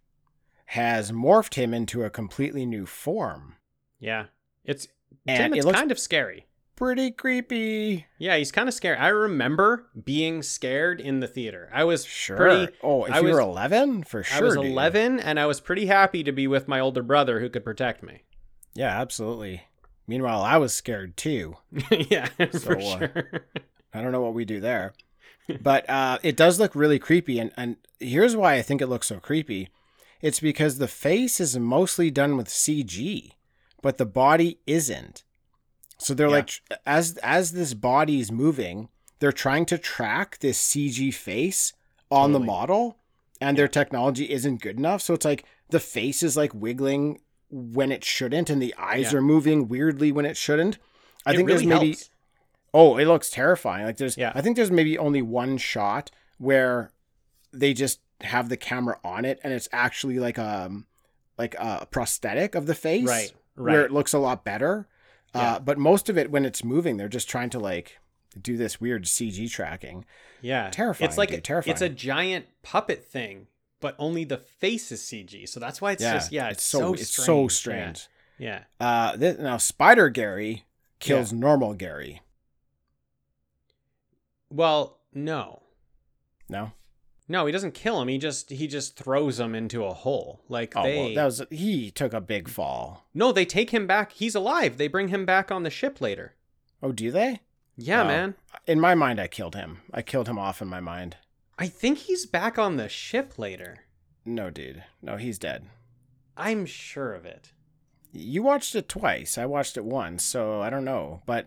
[0.66, 3.56] has morphed him into a completely new form.
[3.98, 4.26] Yeah,
[4.64, 4.88] it's
[5.26, 5.52] And Tim.
[5.54, 6.46] it It's looks- kind of scary.
[6.74, 8.06] Pretty creepy.
[8.18, 8.96] Yeah, he's kind of scary.
[8.96, 11.68] I remember being scared in the theater.
[11.72, 12.36] I was Sure.
[12.36, 12.72] pretty.
[12.82, 14.38] oh, if I you were was- 11, for sure.
[14.38, 14.64] I was dude.
[14.66, 18.02] 11, and I was pretty happy to be with my older brother who could protect
[18.02, 18.22] me.
[18.74, 19.62] Yeah, absolutely.
[20.06, 21.56] Meanwhile, I was scared too.
[21.90, 23.24] yeah, for So, uh, sure.
[23.94, 24.94] I don't know what we do there.
[25.60, 27.38] But uh, it does look really creepy.
[27.38, 29.68] And, and here's why I think it looks so creepy
[30.20, 33.32] it's because the face is mostly done with CG,
[33.82, 35.24] but the body isn't.
[35.98, 36.32] So they're Yeah.
[36.34, 36.50] like,
[36.86, 41.72] as as this body is moving, they're trying to track this CG face
[42.08, 42.98] on the model,
[43.40, 45.02] and their technology isn't good enough.
[45.02, 47.20] So it's like the face is like wiggling
[47.54, 49.18] when it shouldn't, and the eyes Yeah.
[49.18, 50.78] are moving weirdly when it shouldn't.
[51.26, 52.10] I It think really there's maybe helps.
[52.74, 53.84] Oh, it looks terrifying.
[53.84, 54.32] Like there's Yeah.
[54.34, 56.90] I think there's maybe only one shot where
[57.52, 60.86] they just have the camera on it and it's actually like um
[61.38, 63.06] like a prosthetic of the face.
[63.06, 63.72] Right, Right.
[63.72, 64.88] Where it looks a lot better.
[65.34, 65.40] Yeah.
[65.54, 67.98] Uh but most of it when it's moving, they're just trying to like
[68.40, 70.06] do this weird CG tracking.
[70.40, 71.72] Yeah, Terrifying, It's like dude, terrifying.
[71.72, 73.46] it's a giant puppet thing,
[73.82, 75.46] but only the face is CG.
[75.46, 76.14] So that's why it's yeah.
[76.14, 78.08] just yeah, it's so it's so strange.
[78.38, 78.62] Yeah.
[78.80, 80.64] Uh this, now Spider Gary
[81.00, 82.22] kills normal Gary.
[84.48, 85.62] Well, no.
[86.48, 86.72] No?
[87.28, 88.08] No, he doesn't kill him.
[88.08, 90.42] He just he just throws him into a hole.
[90.48, 93.06] Like Oh, they well, that was he took a big fall.
[93.14, 94.12] No, they take him back.
[94.12, 94.76] He's alive.
[94.76, 96.34] They bring him back on the ship later.
[96.82, 97.40] Oh, do they?
[97.76, 98.06] Yeah, Oh.
[98.06, 98.34] man.
[98.66, 99.80] In my mind, I killed him.
[99.92, 101.16] I killed him off in my mind.
[101.58, 103.78] I think he's back on the ship later.
[104.24, 104.84] No, dude.
[105.00, 105.66] No, he's dead.
[106.36, 107.52] I'm sure of it.
[108.12, 109.36] You watched it twice.
[109.38, 111.22] I watched it once, so I don't know.
[111.26, 111.46] But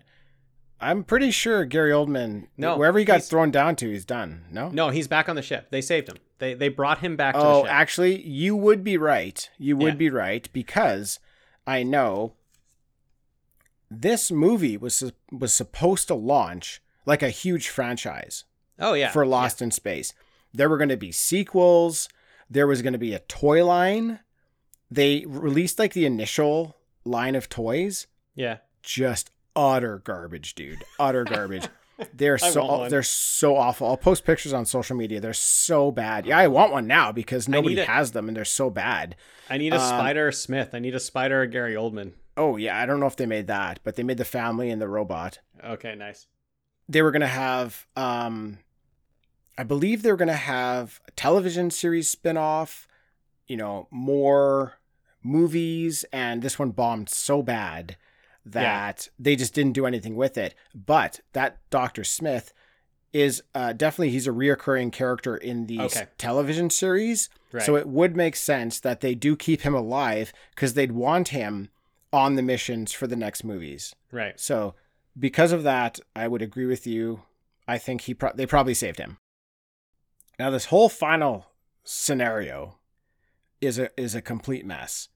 [0.82, 4.46] I'm pretty sure Gary Oldman, No, wherever he got thrown down to, he's done.
[4.52, 4.70] No?
[4.70, 5.68] No, he's back on the ship.
[5.70, 6.18] They saved him.
[6.40, 9.50] They they brought him back to the Oh, actually, you would be right.
[9.58, 9.98] You would Yeah.
[9.98, 11.20] be right because
[11.66, 12.34] I know
[13.90, 18.44] this movie was was supposed to launch like a huge franchise
[18.80, 19.12] oh yeah.
[19.12, 20.14] for Lost in Space.
[20.54, 22.08] There were going to be sequels.
[22.50, 24.20] There was going to be a toy line.
[24.92, 28.08] They released like the initial line of toys.
[28.36, 28.58] Yeah.
[28.84, 30.84] Just utter garbage, dude.
[31.00, 31.68] Utter garbage.
[32.14, 33.88] They're so they're so awful.
[33.88, 35.22] I'll post pictures on social media.
[35.22, 36.26] They're so bad.
[36.26, 37.88] Yeah, I want one now because nobody it.
[37.88, 39.16] has them and they're so bad.
[39.50, 40.72] I need a Um, Spider Smith.
[40.74, 42.12] I need a Spider Gary Oldman.
[42.36, 44.82] Oh yeah, I don't know if they made that, but they made the family and
[44.82, 45.40] the robot.
[45.64, 46.28] Okay, nice.
[46.90, 48.60] They were gonna have um
[49.58, 52.88] I believe they're gonna have a television series spin-off,
[53.48, 54.80] you know, more
[55.24, 57.96] movies, and this one bombed so bad
[58.46, 60.54] that they just didn't do anything with it.
[60.74, 62.04] But that Dr.
[62.04, 62.54] Smith
[63.12, 66.08] is uh, definitely he's a reoccurring character in the Okay.
[66.18, 67.30] television series.
[67.52, 67.64] Right.
[67.64, 71.70] So it would make sense that they do keep him alive because they'd want him
[72.12, 73.96] on the missions for the next movies.
[74.12, 74.40] right.
[74.40, 74.76] So
[75.18, 77.22] because of that, I would agree with you.
[77.68, 79.18] I think he pro- they probably saved him.
[80.40, 81.48] Now this whole final
[81.84, 82.78] scenario
[83.62, 85.10] is a is a complete mess.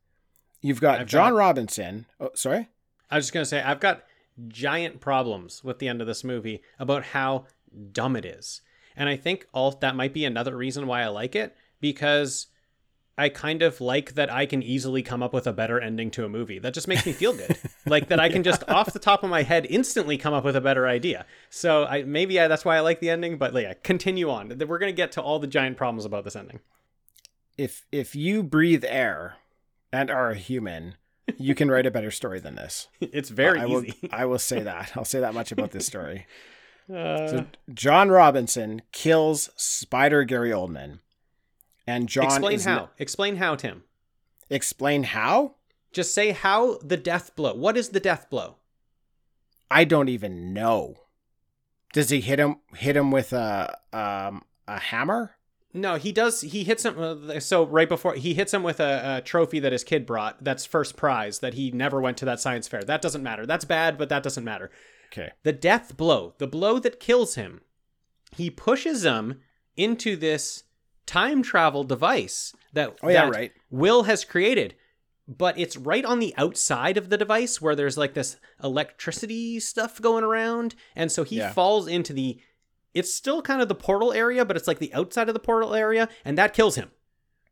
[0.61, 2.05] You've got I've John got- Robinson.
[2.19, 2.69] Oh, sorry.
[3.09, 4.03] I was just gonna say I've got
[4.47, 7.45] giant problems with the end of this movie about how
[7.91, 8.61] dumb it is,
[8.95, 12.47] and I think all that might be another reason why I like it because
[13.19, 16.25] I kind of like that I can easily come up with a better ending to
[16.25, 16.57] a movie.
[16.59, 19.29] That just makes me feel good, like that I can just off the top of
[19.29, 21.25] my head instantly come up with a better idea.
[21.49, 23.37] So I maybe I, that's why I like the ending.
[23.37, 24.57] But yeah, continue on.
[24.67, 26.59] We're gonna get to all the giant problems about this ending.
[27.57, 29.35] If if you breathe air
[29.91, 30.95] and are a human,
[31.37, 32.87] you can write a better story than this.
[33.01, 33.83] It's very I will.
[34.11, 34.93] I will say that.
[34.95, 36.25] I'll say that much about this story.
[36.91, 41.01] Uh, So John Robinson kills Spider Gary Oldman,
[41.89, 42.89] and John explain how.
[42.97, 43.83] Explain how, Tim.
[44.49, 45.55] explain how.
[45.91, 47.53] Just say how the death blow.
[47.55, 48.57] What is the death blow?
[49.71, 50.95] I don't even know.
[51.93, 52.57] Does he hit him?
[52.75, 55.35] Hit him with a um a hammer?
[55.73, 56.41] No, he does.
[56.41, 56.95] He hits him.
[56.99, 60.43] uh, So right before he hits him with a, a trophy that his kid brought.
[60.43, 61.39] That's first prize.
[61.39, 62.83] That he never went to that science fair.
[62.83, 63.45] That doesn't matter.
[63.45, 64.69] That's bad, but that doesn't matter.
[65.11, 65.31] Okay.
[65.43, 67.61] The death blow, the blow that kills him,
[68.35, 69.41] he pushes him
[69.75, 70.63] into this
[71.09, 73.51] time travel device that, Oh, yeah, that right.
[73.71, 74.75] Will has created.
[75.27, 80.01] But it's right on the outside of the device where there's like this electricity stuff
[80.01, 80.75] going around.
[80.95, 81.51] And so he Yeah.
[81.53, 82.39] falls into the.
[82.93, 85.75] It's still kind of the portal area, but it's like the outside of the portal
[85.75, 86.91] area, and that kills him.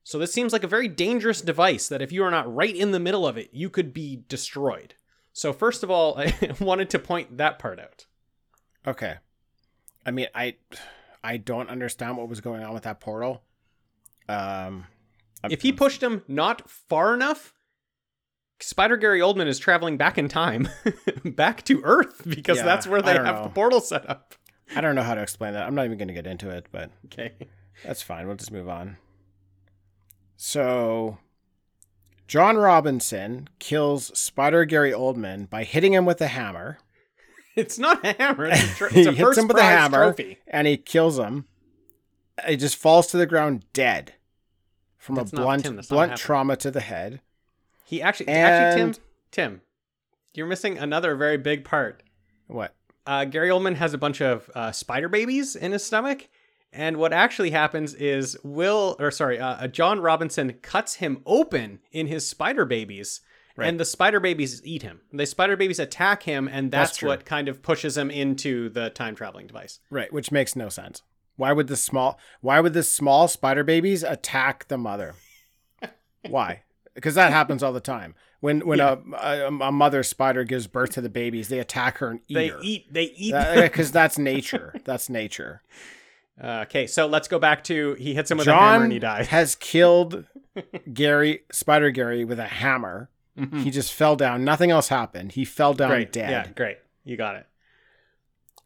[0.04, 2.92] So this seems like a very dangerous device that if you are not right in
[2.92, 4.96] the middle of it, you could be destroyed.
[5.34, 8.06] So first of all, I wanted to point that part out.
[8.88, 9.16] Okay.
[10.06, 10.56] I mean, I
[11.24, 13.44] I don't understand what was going on with that portal.
[14.30, 14.86] Um,
[15.44, 17.54] I'm- If he pushed him not far enough,
[18.60, 20.68] Spider Gary Oldman is traveling back in time,
[21.26, 23.44] back to Earth, because Yeah, that's where they have know.
[23.44, 24.34] the portal set up.
[24.76, 25.66] I don't know how to explain that.
[25.68, 27.34] I'm not even going to get into it, but Okay.
[27.86, 28.26] that's fine.
[28.28, 28.98] We'll just move on.
[30.36, 31.18] So,
[32.28, 36.80] John Robinson kills Spider Gary Oldman by hitting him with a hammer.
[37.56, 38.46] It's not a hammer.
[38.46, 40.38] It's a, he it's a hits first him with a hammer trophy.
[40.48, 41.46] and he kills him.
[42.48, 44.14] He just falls to the ground dead
[45.08, 47.22] from That's a blunt Tim, blunt trauma to the head.
[47.86, 49.62] He actually, actually, Tim, Tim,
[50.34, 52.04] you're missing another very big part.
[52.48, 52.76] What?
[53.08, 56.28] uh, Gary Oldman has a bunch of uh, spider babies in his stomach.
[56.74, 61.80] And what actually happens is Will, or sorry, uh, uh, John Robinson cuts him open
[61.94, 63.22] in his spider babies,
[63.56, 63.70] Right.
[63.70, 65.02] and the spider babies eat him.
[65.12, 68.90] The spider babies attack him, and That's that's, what kind of pushes him into the
[68.92, 69.80] time traveling device.
[69.90, 71.02] Right, which makes no sense.
[71.38, 75.16] Why would the small why would the small spider babies attack the mother?
[76.28, 76.64] why?
[76.98, 78.16] Because that happens all the time.
[78.40, 82.10] When when a, a a mother spider gives birth to the babies, they attack her
[82.10, 82.60] and eat They her.
[82.64, 82.92] eat.
[82.92, 83.36] They eat.
[83.62, 84.74] because that's nature.
[84.84, 85.62] That's nature.
[86.44, 88.98] Uh, okay, so let's go back to he hits him with a hammer and he
[88.98, 89.28] dies.
[89.28, 90.26] has killed
[90.94, 93.10] Gary Spider Gary with a hammer.
[93.54, 94.44] He just fell down.
[94.44, 95.34] Nothing else happened.
[95.34, 96.12] He fell down great.
[96.12, 96.32] dead.
[96.32, 96.78] Yeah, great.
[97.04, 97.46] You got it.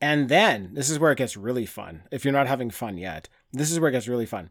[0.01, 2.03] And then this is where it gets really fun.
[2.11, 4.49] If you're not having fun yet, this is where it gets really fun.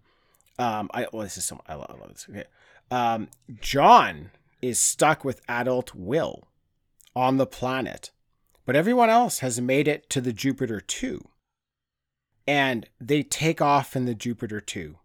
[0.59, 2.27] Um, I well, this is so I love, I love this.
[2.31, 2.45] Okay,
[2.91, 3.29] um,
[3.61, 4.31] John
[4.63, 6.47] is stuck with adult Will
[7.17, 8.11] on the planet,
[8.67, 11.29] but everyone else has made it to the Jupiter two,
[12.47, 14.99] and they take off in the Jupiter two,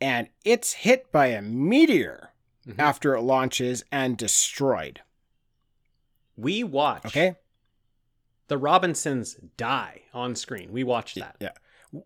[0.00, 2.30] and it's hit by a meteor
[2.66, 2.78] Mhm.
[2.78, 5.02] after it launches and destroyed.
[6.36, 7.36] We watch Okay.
[8.48, 10.72] The Robinsons die on screen.
[10.72, 11.36] We watch that.
[11.40, 11.52] Yeah.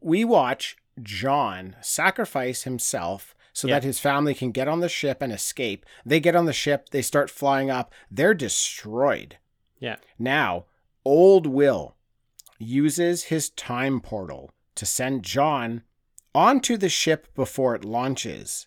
[0.01, 3.75] We watch John sacrifice himself so Yeah.
[3.75, 5.85] that his family can get on the ship and escape.
[6.05, 9.39] They get on the ship, they start flying up, they're destroyed.
[9.81, 9.97] Yeah.
[10.19, 10.67] Now,
[11.05, 11.97] old Will
[12.59, 15.83] uses his time portal to send John
[16.35, 18.67] onto the ship before it launches.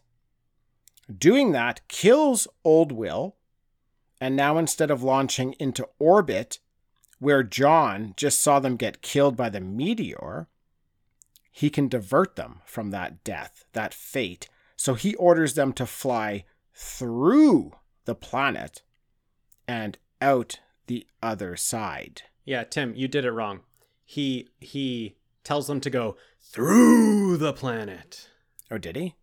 [1.16, 3.36] Doing that kills old Will,
[4.20, 6.60] and now instead of launching into orbit,
[7.22, 10.48] where John just saw them get killed by the meteor,
[11.52, 14.50] he can divert them from that death, that fate.
[14.76, 17.74] So he orders them to fly through
[18.06, 18.82] the planet
[19.68, 22.24] and out the other side.
[22.44, 23.60] Yeah, Tim, you did it wrong.
[24.04, 28.30] He he tells them to go through the planet.
[28.72, 29.14] Oh, did he?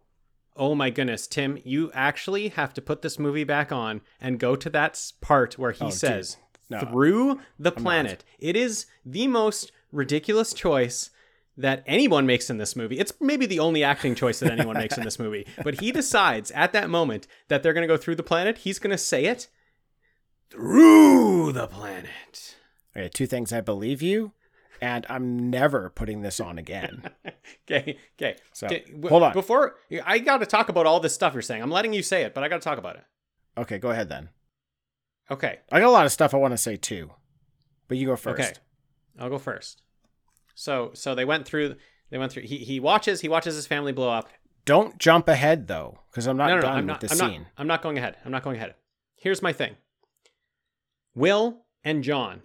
[0.55, 4.55] Oh my goodness, Tim, you actually have to put this movie back on and go
[4.55, 6.37] to that part where he Oh, says.
[6.71, 6.81] No.
[6.81, 8.25] through the I'm planet.
[8.39, 11.11] It is the most ridiculous choice
[11.57, 12.99] that anyone makes in this movie.
[12.99, 15.47] It's maybe the only acting choice that anyone makes in this movie.
[15.65, 18.59] But he decides at that moment that they're going to go through the planet.
[18.59, 19.49] He's going to say it
[20.51, 22.57] through the planet.
[22.97, 24.33] Okay, two things I believe you,
[24.81, 27.03] and I'm never putting this on again.
[27.71, 28.37] Okay, okay.
[28.55, 29.33] So, Okay, w- hold on.
[29.35, 31.61] Before I got to talk about all this stuff you're saying.
[31.63, 33.05] I'm letting you say it, but I got to talk about it.
[33.59, 34.31] Okay, go ahead then.
[35.31, 35.59] Okay.
[35.71, 37.11] I got a lot of stuff I want to say too,
[37.87, 38.41] but you go first.
[38.41, 38.53] Okay.
[39.19, 39.83] I'll go first.
[40.55, 41.77] So so they went through
[42.11, 44.29] they went through he he watches he watches his family blow up.
[44.65, 47.11] Don't jump ahead though, because I'm not no, no, done no, I'm with not the
[47.11, 47.41] I'm scene.
[47.43, 48.17] not I'm not going ahead.
[48.25, 48.75] I'm not going ahead.
[49.17, 49.77] Here's my thing.
[51.15, 52.43] Will and John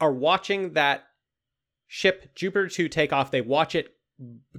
[0.00, 1.04] are watching that
[1.86, 3.30] ship Jupiter 2 take off.
[3.30, 3.94] They watch it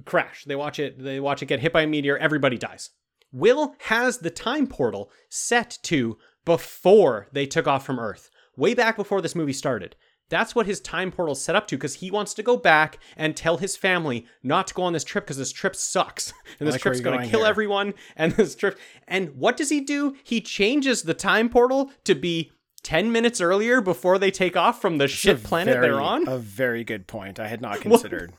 [0.04, 0.44] crash.
[0.44, 2.16] They watch it they watch it get hit by a meteor.
[2.18, 2.90] Everybody dies.
[3.32, 8.96] Will has the time portal set to before they took off from Earth, way back
[8.96, 9.96] before this movie started.
[10.30, 13.36] That's what his time portal's set up to because he wants to go back and
[13.36, 16.32] tell his family not to go on this trip because this trip sucks.
[16.58, 17.48] And this like trip's going to kill here.
[17.48, 17.94] everyone.
[18.16, 18.78] And this trip.
[19.06, 20.16] And what does he do?
[20.24, 22.52] He changes the time portal to be
[22.84, 26.26] 10 minutes earlier before they take off from the It's shit planet very- they're on.
[26.28, 27.38] A very good point.
[27.38, 28.32] I had not considered.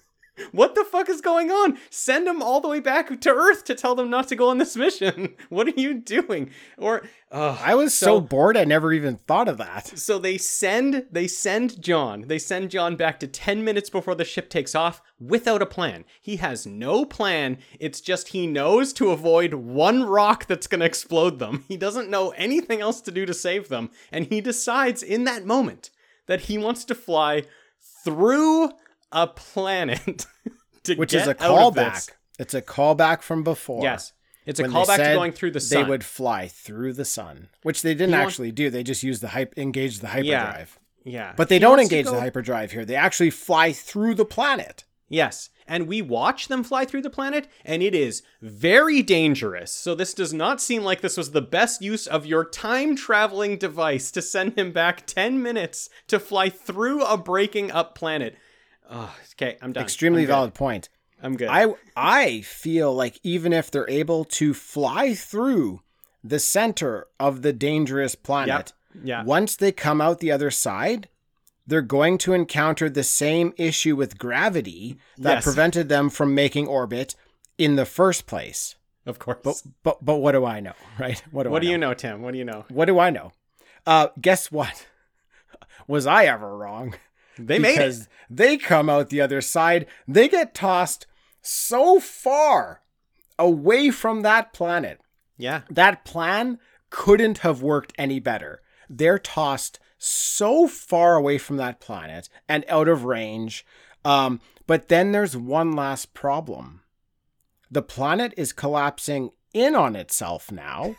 [0.52, 1.78] What the fuck is going on?
[1.90, 4.58] Send them all the way back to Earth to tell them not to go on
[4.58, 5.34] this mission.
[5.50, 6.50] What are you doing?
[6.78, 9.98] Or uh, I was so, bored I never even thought of that.
[9.98, 12.26] so they send they send John.
[12.28, 16.04] They send John back to 10 minutes before the ship takes off without a plan.
[16.22, 17.58] He has no plan.
[17.80, 21.64] It's just he knows to avoid one rock that's going to explode them.
[21.68, 25.46] He doesn't know anything else to do to save them, and he decides in that
[25.46, 25.92] moment
[26.28, 27.44] that he wants to fly
[28.04, 28.72] through
[29.12, 30.26] a planet
[30.84, 32.10] to Which get is a callback.
[32.40, 33.84] It's a callback from before.
[33.84, 34.12] Yes.
[34.46, 35.84] It's a callback to going through the sun.
[35.84, 38.70] They would fly through the sun, which they didn't He wants- actually do.
[38.70, 40.78] They just used the hype, engage the hyperdrive.
[41.04, 41.34] yeah.
[41.36, 42.86] But they He don't engage go- the hyperdrive here.
[42.86, 44.84] They actually fly through the planet.
[45.10, 45.50] Yes.
[45.68, 49.72] And we watch them fly through the planet, and it is very dangerous.
[49.72, 53.58] So, this does not seem like this was the best use of your time traveling
[53.58, 58.36] device to send him back 10 minutes to fly through a breaking up planet.
[58.90, 59.84] Oh, okay, I'm done.
[59.84, 60.34] Extremely I'm good.
[60.34, 60.90] valid point.
[61.24, 61.48] I'm good.
[61.50, 65.82] I I feel like even if they're able to fly through
[66.24, 68.74] the center of the dangerous planet,
[69.04, 69.24] Yeah.
[69.24, 71.08] once they come out the other side,
[71.68, 75.44] they're going to encounter the same issue with gravity that Yes.
[75.44, 77.16] prevented them from making orbit
[77.58, 78.76] in the first place.
[79.08, 79.38] of course.
[79.44, 81.24] But but but what do I know, right?
[81.32, 81.72] What do what I do know?
[81.72, 82.22] you know, Tim?
[82.24, 82.66] What do you know?
[82.70, 83.32] What do I know?
[83.86, 84.86] Uh, guess what?
[85.88, 86.96] Was I ever wrong?
[87.38, 87.78] They made it.
[87.78, 89.86] because they come out the other side.
[90.08, 91.08] They get tossed
[91.42, 92.82] so far
[93.38, 95.00] away from that planet.
[95.38, 95.62] Yeah.
[95.70, 96.60] That plan
[96.90, 98.62] couldn't have worked any better.
[98.90, 103.66] They're tossed so far away from that planet and out of range.
[104.04, 106.82] Um, but then there's one last problem.
[107.70, 110.96] The planet is collapsing in on itself now,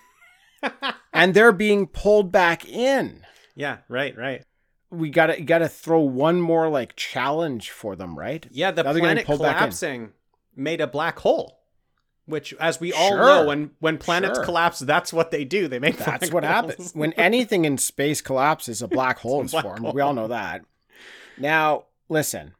[1.12, 3.24] and they're being pulled back in
[3.54, 4.44] Yeah, right, right.
[4.90, 8.46] We gotta gotta throw one more like challenge for them, right?
[8.50, 9.58] Yeah, the Now planet pulled back in.
[9.58, 10.12] collapsing
[10.54, 11.60] made a black hole.
[12.26, 13.18] Which, as we all Sure.
[13.24, 14.44] know, when when planets Sure.
[14.44, 15.68] collapse, that's what they do.
[15.68, 16.54] They make That's what holes.
[16.54, 18.82] happens when anything in space collapses.
[18.82, 19.80] A black hole is black formed.
[19.80, 19.92] hole.
[19.92, 20.64] We all know that.
[21.38, 22.54] Now, listen.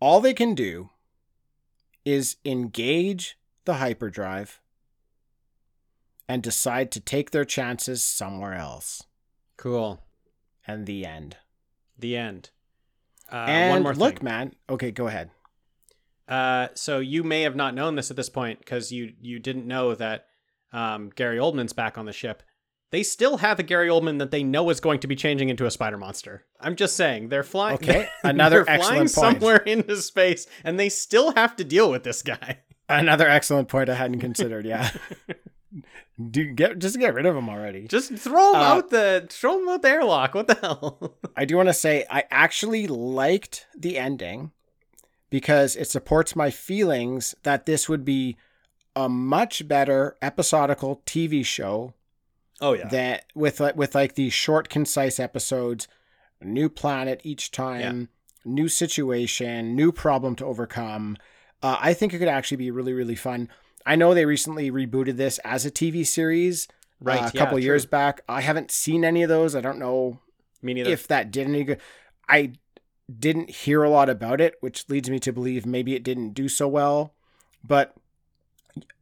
[0.00, 0.90] All they can do
[2.04, 4.60] is engage the hyperdrive
[6.28, 9.04] and decide to take their chances somewhere else.
[9.56, 10.02] Cool.
[10.66, 11.36] And the end.
[11.98, 12.50] The end.
[13.32, 14.24] Uh, and one more look, thing.
[14.24, 14.54] man.
[14.68, 15.30] Okay, go ahead.
[16.28, 19.66] Uh, so you may have not known this at this point because you you didn't
[19.66, 20.26] know that
[20.72, 22.42] um, Gary Oldman's back on the ship.
[22.90, 25.66] They still have a Gary Oldman that they know is going to be changing into
[25.66, 26.44] a spider monster.
[26.60, 27.76] I'm just saying they're flying.
[27.76, 29.10] Okay, another they're flying point.
[29.10, 32.58] somewhere into space, and they still have to deal with this guy.
[32.88, 34.64] Another excellent point I hadn't considered.
[34.64, 34.90] Yeah.
[36.30, 37.86] Do get just get rid of them already.
[37.88, 40.34] Just throw them Uh, out the throw them out the airlock.
[40.34, 41.16] What the hell?
[41.36, 44.52] I do want to say I actually liked the ending
[45.28, 48.36] because it supports my feelings that this would be
[48.94, 51.92] a much better episodical TV show
[52.62, 52.88] oh yeah.
[52.88, 55.88] that with like with like these short concise episodes,
[56.40, 58.08] new planet each time,
[58.44, 61.18] new situation, new problem to overcome.
[61.62, 63.50] Uh, I think it could actually be really really fun.
[63.86, 66.68] I know they recently rebooted this as a TV series
[67.00, 68.22] Right, uh, a yeah, couple years back.
[68.28, 69.54] I haven't seen any of those.
[69.54, 70.18] I don't know
[70.62, 70.90] Me neither.
[70.90, 71.80] if that did any good.
[72.28, 72.52] I
[73.14, 76.48] didn't hear a lot about it, which leads me to believe maybe it didn't do
[76.48, 77.14] so well.
[77.62, 77.94] But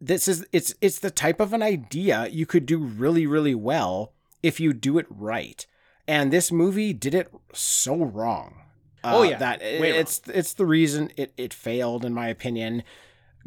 [0.00, 4.12] this is it's it's the type of an idea you could do really really well
[4.42, 5.64] if you do it right.
[6.06, 8.56] And this movie did it so wrong.
[9.04, 9.38] Oh, yeah.
[9.38, 10.00] that Way wrong.
[10.00, 12.82] it's it's the reason it it failed in my opinion.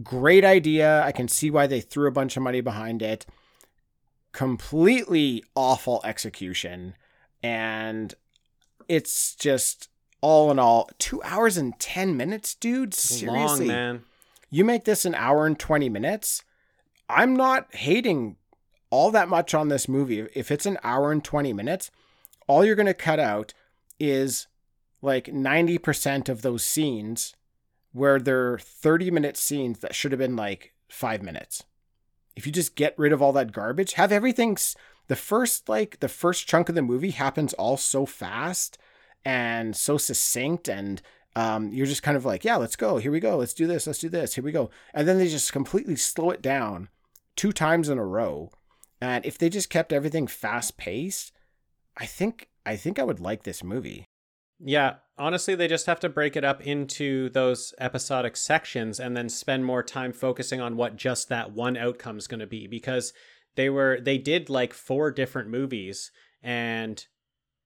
[0.03, 1.01] Great idea.
[1.03, 3.25] I can see why they threw a bunch of money behind it.
[4.31, 6.95] Completely awful execution.
[7.41, 8.13] And
[8.87, 9.89] it's just
[10.21, 12.93] all in all, two hours and 10 minutes, dude.
[12.93, 13.67] Seriously.
[13.67, 14.03] Long man.
[14.49, 16.43] You make this an hour and 20 minutes.
[17.09, 18.37] I'm not hating
[18.89, 20.27] all that much on this movie.
[20.33, 21.91] If it's an hour and 20 minutes,
[22.47, 23.53] all you're going to cut out
[23.99, 24.47] is
[25.01, 27.35] like 90% of those scenes
[27.97, 31.63] where they're 30 minute scenes that should have been like five minutes.
[32.35, 34.57] If you just get rid of all that garbage, have everything,
[35.07, 38.77] the first, like, the first chunk of the movie happens all so fast
[39.25, 41.01] and so succinct and
[41.35, 42.97] um, you're just kind of like, yeah, let's go.
[42.97, 43.37] Here we go.
[43.37, 43.85] Let's do this.
[43.85, 44.33] Let's do this.
[44.33, 44.71] Here we go.
[44.93, 46.89] And then they just completely slow it down
[47.35, 48.49] two times in a row.
[48.99, 51.31] And if they just kept everything fast paced,
[51.95, 54.07] I think I think I would like this movie.
[54.60, 59.30] Yeah, honestly, they just have to break it up into those episodic sections and then
[59.30, 63.14] spend more time focusing on what just that one outcome is going to be because
[63.55, 67.05] they were they did like four different movies and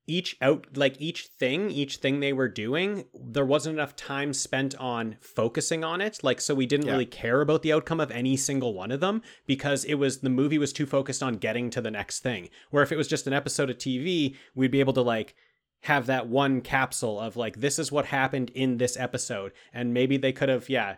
[0.07, 4.73] each out like each thing each thing they were doing there wasn't enough time spent
[4.77, 6.93] on focusing on it like so we didn't Yeah.
[6.93, 10.29] really care about the outcome of any single one of them because it was the
[10.29, 13.27] movie was too focused on getting to the next thing where if it was just
[13.27, 15.35] an episode of tv we'd be able to like
[15.81, 20.17] have that one capsule of like this is what happened in this episode and maybe
[20.17, 20.95] they could have yeah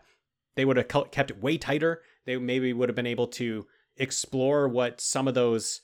[0.55, 3.65] they would have kept it way tighter they maybe would have been able to
[3.97, 5.81] explore what some of those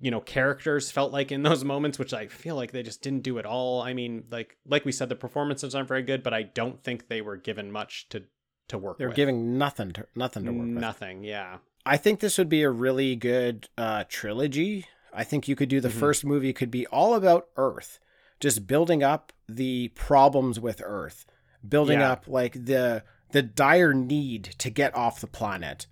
[0.00, 3.22] you know characters felt like in those moments which i feel like they just didn't
[3.22, 6.34] do at all i mean like like we said the performances aren't very good but
[6.34, 8.24] i don't think they were given much to
[8.68, 10.76] to work They're with giving nothing to nothing to work with.
[10.78, 14.86] nothing yeah I think this would be a really good uh, trilogy.
[15.12, 15.98] I think you could do the Mhm.
[15.98, 17.98] first movie could be all about Earth,
[18.42, 21.24] just building up the problems with Earth,
[21.66, 22.12] building Yeah.
[22.12, 25.86] up like the the dire need to get off the planet.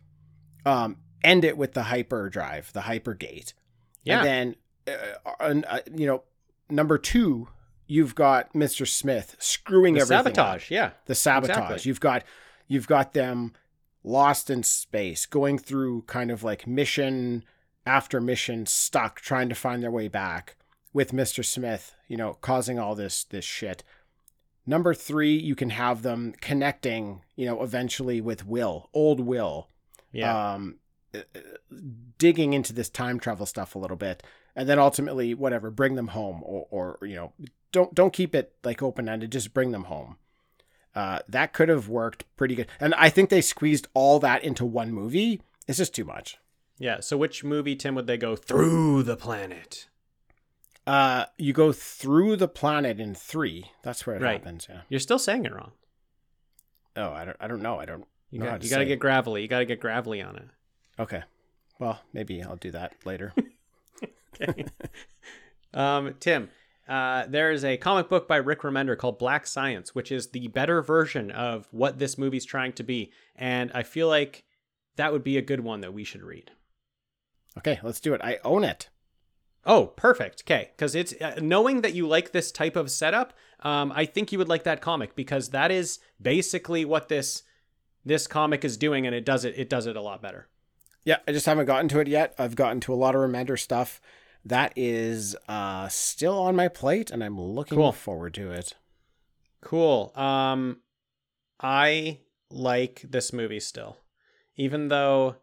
[0.66, 3.54] Um, end it with the hyperdrive, the hypergate,
[4.04, 4.54] yeah and
[4.86, 4.94] then
[5.40, 6.24] uh, uh, you know
[6.68, 7.48] number two,
[7.86, 11.56] you've got Mister Smith screwing the everything up sabotage yeah the sabotage.
[11.58, 11.88] Exactly.
[11.88, 12.24] You've got
[12.68, 13.52] you've got them
[14.02, 17.44] lost in space, going through kind of like mission
[17.86, 20.56] after mission, stuck trying to find their way back
[20.92, 21.44] with Mr.
[21.44, 23.84] Smith, you know, causing all this this shit.
[24.66, 29.68] Number 3, you can have them connecting, you know, eventually with Will, old Will.
[30.12, 30.54] yeah.
[30.54, 30.76] Um
[31.14, 31.20] uh,
[32.18, 34.22] digging into this time travel stuff a little bit
[34.54, 37.32] and then ultimately whatever bring them home or, or you know
[37.72, 40.16] don't don't keep it like open ended just bring them home.
[40.94, 42.68] Uh that could have worked pretty good.
[42.78, 45.40] And i think they squeezed all that into one movie.
[45.66, 46.38] It's just too much.
[46.78, 49.88] Yeah so which movie tim would they go through the planet
[50.90, 54.38] uh you go through the planet in 3 that's where it Right.
[54.40, 54.80] happens yeah.
[54.88, 55.72] You're still saying it wrong.
[56.96, 57.78] Oh i don't i don't know.
[57.78, 59.42] I don't you got to you got to get gravelly.
[59.42, 60.48] You got to get gravelly on it.
[60.98, 61.22] Okay.
[61.78, 63.32] Well maybe i'll do that later.
[64.42, 64.64] Okay.
[65.74, 66.48] um, Tim,
[66.88, 70.48] uh, there is a comic book by Rick Remender called Black Science, which is the
[70.48, 73.12] better version of what this movie's trying to be.
[73.36, 74.44] And I feel like
[74.96, 76.50] that would be a good one that we should read.
[77.58, 78.20] okay let's do it.
[78.24, 78.88] I own it
[79.66, 80.42] Oh, perfect.
[80.46, 83.32] Okay, because it's uh, knowing that you like this type of setup.
[83.60, 87.42] Um, I think you would like that comic because that is basically what this
[88.04, 89.54] this comic is doing, and it does it.
[89.58, 90.48] It does it a lot better.
[91.04, 92.34] Yeah, I just haven't gotten to it yet.
[92.38, 94.00] I've gotten to a lot of Remender stuff.
[94.44, 97.92] That is uh, still on my plate, and I'm looking Cool.
[97.92, 98.74] forward to it.
[99.60, 100.12] Cool.
[100.16, 100.78] Um,
[101.60, 103.98] I like this movie still,
[104.56, 105.36] even though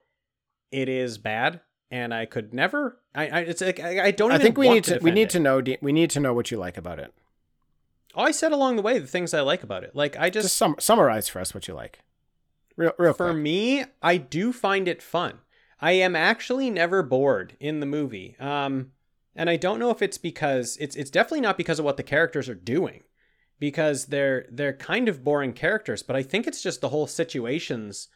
[0.71, 1.61] it is bad,
[1.91, 2.99] and I could never.
[3.15, 4.31] I, I it's like I, I don't.
[4.31, 5.29] I even think we need to, we need it.
[5.31, 7.13] to know we need to know what you like about it.
[8.15, 9.95] Oh, I said along the way the things I like about it.
[9.95, 11.99] Like I Just, just, sum, summarize for us what you like.
[12.75, 13.41] Real, real for quick.
[13.41, 15.39] me, I do find it fun.
[15.79, 18.35] I am actually never bored in the movie.
[18.39, 18.91] Um,
[19.35, 22.03] and I don't know if it's because it's it's definitely not because of what the
[22.03, 23.03] characters are doing,
[23.59, 26.01] because they're they're kind of boring characters.
[26.01, 28.07] But I think it's just the whole situations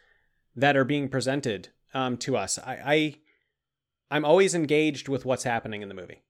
[0.56, 2.58] that are being presented um, to us.
[2.60, 3.16] I, I
[4.12, 6.24] I'm always engaged with what's happening in the movie.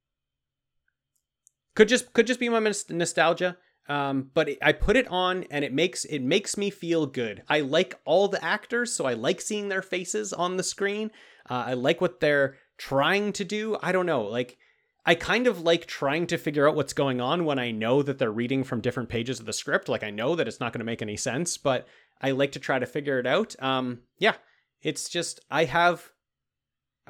[1.76, 2.60] Could just could just be my
[2.90, 3.58] nostalgia.
[3.90, 7.44] Um, but it, I put it on and it makes it makes me feel good.
[7.50, 11.12] I like all the actors, so I like seeing their faces on the screen.
[11.50, 13.78] Uh, I like what they're trying to do.
[13.82, 14.58] I don't know, like
[15.06, 18.20] I kind of like trying to figure out what's going on when I know that
[18.20, 19.90] they're reading from different pages of the script.
[19.90, 21.88] Like I know that it's not going to make any sense, but
[22.22, 23.56] I like to try to figure it out.
[23.60, 24.36] Um, yeah,
[24.82, 26.12] it's just I have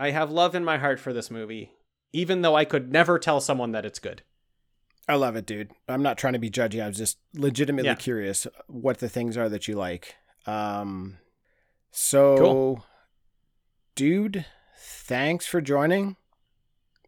[0.01, 1.73] I have love in my heart for this movie,
[2.11, 4.23] even though I could never tell someone that it's good.
[5.07, 5.71] I love it, dude.
[5.87, 6.81] I'm not trying to be judgy.
[6.83, 7.95] I was just legitimately Yeah.
[7.95, 10.15] curious what the things are that you like.
[10.47, 11.17] Um,
[11.91, 12.85] so, Cool.
[13.95, 14.45] dude,
[14.77, 16.15] thanks for joining.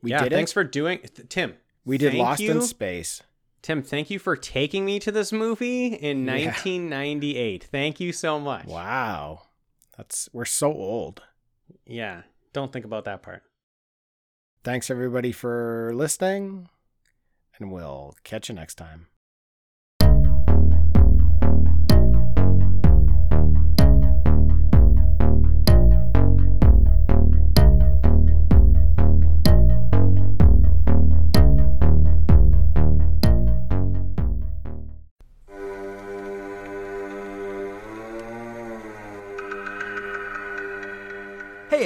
[0.02, 0.54] We yeah, did thanks it.
[0.54, 1.56] for doing Tim.
[1.86, 2.62] we did Lost in.
[2.62, 3.24] Space.
[3.62, 6.34] Tim, thank you for taking me to this movie in Yeah.
[6.52, 7.64] 1998.
[7.72, 8.66] Thank you so much.
[8.66, 9.44] Wow,
[9.98, 11.24] that's we're so old.
[11.86, 12.24] Yeah,
[12.54, 13.44] don't think about that part.
[14.64, 16.70] Thanks everybody for listening,
[17.60, 19.08] and we'll catch you next time.